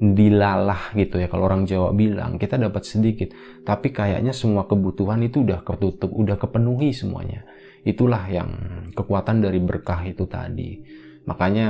Dilalah 0.03 0.91
gitu 0.97 1.21
ya 1.21 1.31
kalau 1.31 1.47
orang 1.47 1.63
Jawa 1.63 1.95
bilang 1.95 2.35
kita 2.35 2.59
dapat 2.59 2.83
sedikit 2.83 3.31
tapi 3.63 3.93
kayaknya 3.93 4.35
semua 4.35 4.67
kebutuhan 4.67 5.21
itu 5.23 5.45
udah 5.45 5.63
ketutup 5.63 6.11
udah 6.11 6.35
kepenuhi 6.35 6.91
semuanya. 6.91 7.45
Itulah 7.85 8.27
yang 8.27 8.49
kekuatan 8.91 9.43
dari 9.45 9.59
berkah 9.63 10.03
itu 10.03 10.25
tadi. 10.27 10.81
Makanya 11.23 11.67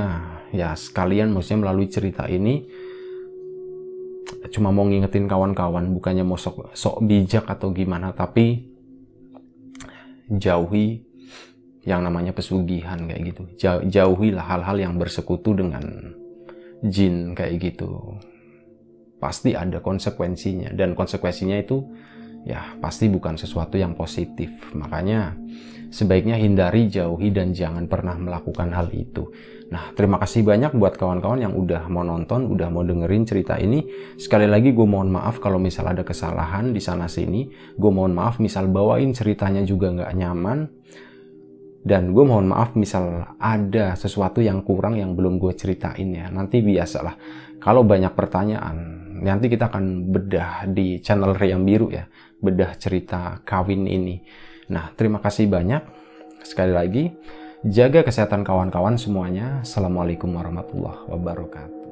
ya 0.50 0.74
sekalian 0.74 1.30
maksudnya 1.30 1.70
melalui 1.70 1.86
cerita 1.86 2.26
ini 2.26 2.66
cuma 4.52 4.72
mau 4.72 4.86
ngingetin 4.86 5.28
kawan-kawan 5.28 5.92
bukannya 5.92 6.24
mau 6.24 6.38
sok, 6.38 6.72
sok 6.72 7.04
bijak 7.04 7.44
atau 7.48 7.72
gimana 7.74 8.12
tapi 8.16 8.70
jauhi 10.28 11.04
yang 11.84 12.00
namanya 12.00 12.32
pesugihan 12.32 12.96
kayak 13.04 13.22
gitu. 13.34 13.42
Jauhilah 13.88 14.44
hal-hal 14.44 14.76
yang 14.80 14.94
bersekutu 14.96 15.52
dengan 15.52 15.84
jin 16.80 17.36
kayak 17.36 17.60
gitu. 17.60 18.16
Pasti 19.20 19.52
ada 19.52 19.80
konsekuensinya 19.80 20.72
dan 20.72 20.96
konsekuensinya 20.96 21.60
itu 21.60 21.84
ya 22.44 22.76
pasti 22.80 23.12
bukan 23.12 23.36
sesuatu 23.36 23.76
yang 23.76 23.92
positif. 23.92 24.48
Makanya 24.72 25.36
sebaiknya 25.92 26.40
hindari 26.40 26.88
jauhi 26.88 27.28
dan 27.28 27.52
jangan 27.52 27.84
pernah 27.84 28.16
melakukan 28.16 28.72
hal 28.72 28.88
itu 28.92 29.28
Nah, 29.64 29.96
terima 29.96 30.20
kasih 30.20 30.44
banyak 30.44 30.76
buat 30.76 31.00
kawan-kawan 31.00 31.40
yang 31.40 31.54
udah 31.56 31.88
mau 31.88 32.04
nonton, 32.04 32.52
udah 32.52 32.68
mau 32.68 32.84
dengerin 32.84 33.24
cerita 33.24 33.56
ini. 33.56 33.86
Sekali 34.20 34.44
lagi 34.44 34.76
gue 34.76 34.84
mohon 34.84 35.08
maaf 35.08 35.40
kalau 35.40 35.56
misal 35.56 35.88
ada 35.88 36.04
kesalahan 36.04 36.76
di 36.76 36.82
sana 36.84 37.08
sini. 37.08 37.48
Gue 37.74 37.88
mohon 37.88 38.12
maaf 38.12 38.38
misal 38.38 38.68
bawain 38.68 39.16
ceritanya 39.16 39.64
juga 39.64 39.90
nggak 39.90 40.12
nyaman. 40.14 40.58
Dan 41.84 42.16
gue 42.16 42.24
mohon 42.24 42.48
maaf 42.48 42.76
misal 42.76 43.36
ada 43.36 43.92
sesuatu 43.92 44.40
yang 44.40 44.64
kurang 44.64 44.96
yang 44.96 45.12
belum 45.12 45.36
gue 45.36 45.52
ceritain 45.52 46.12
ya. 46.12 46.28
Nanti 46.32 46.64
biasalah. 46.64 47.16
Kalau 47.60 47.84
banyak 47.84 48.12
pertanyaan, 48.12 48.76
nanti 49.24 49.48
kita 49.48 49.72
akan 49.72 50.12
bedah 50.12 50.68
di 50.68 51.00
channel 51.00 51.36
Riam 51.36 51.64
Biru 51.64 51.88
ya. 51.92 52.04
Bedah 52.40 52.76
cerita 52.76 53.40
kawin 53.44 53.88
ini. 53.88 54.20
Nah, 54.72 54.92
terima 54.96 55.20
kasih 55.20 55.48
banyak. 55.48 55.82
Sekali 56.44 56.72
lagi, 56.72 57.04
Jaga 57.64 58.04
kesehatan 58.04 58.44
kawan-kawan 58.44 59.00
semuanya. 59.00 59.64
Assalamualaikum 59.64 60.28
warahmatullahi 60.36 61.00
wabarakatuh. 61.08 61.83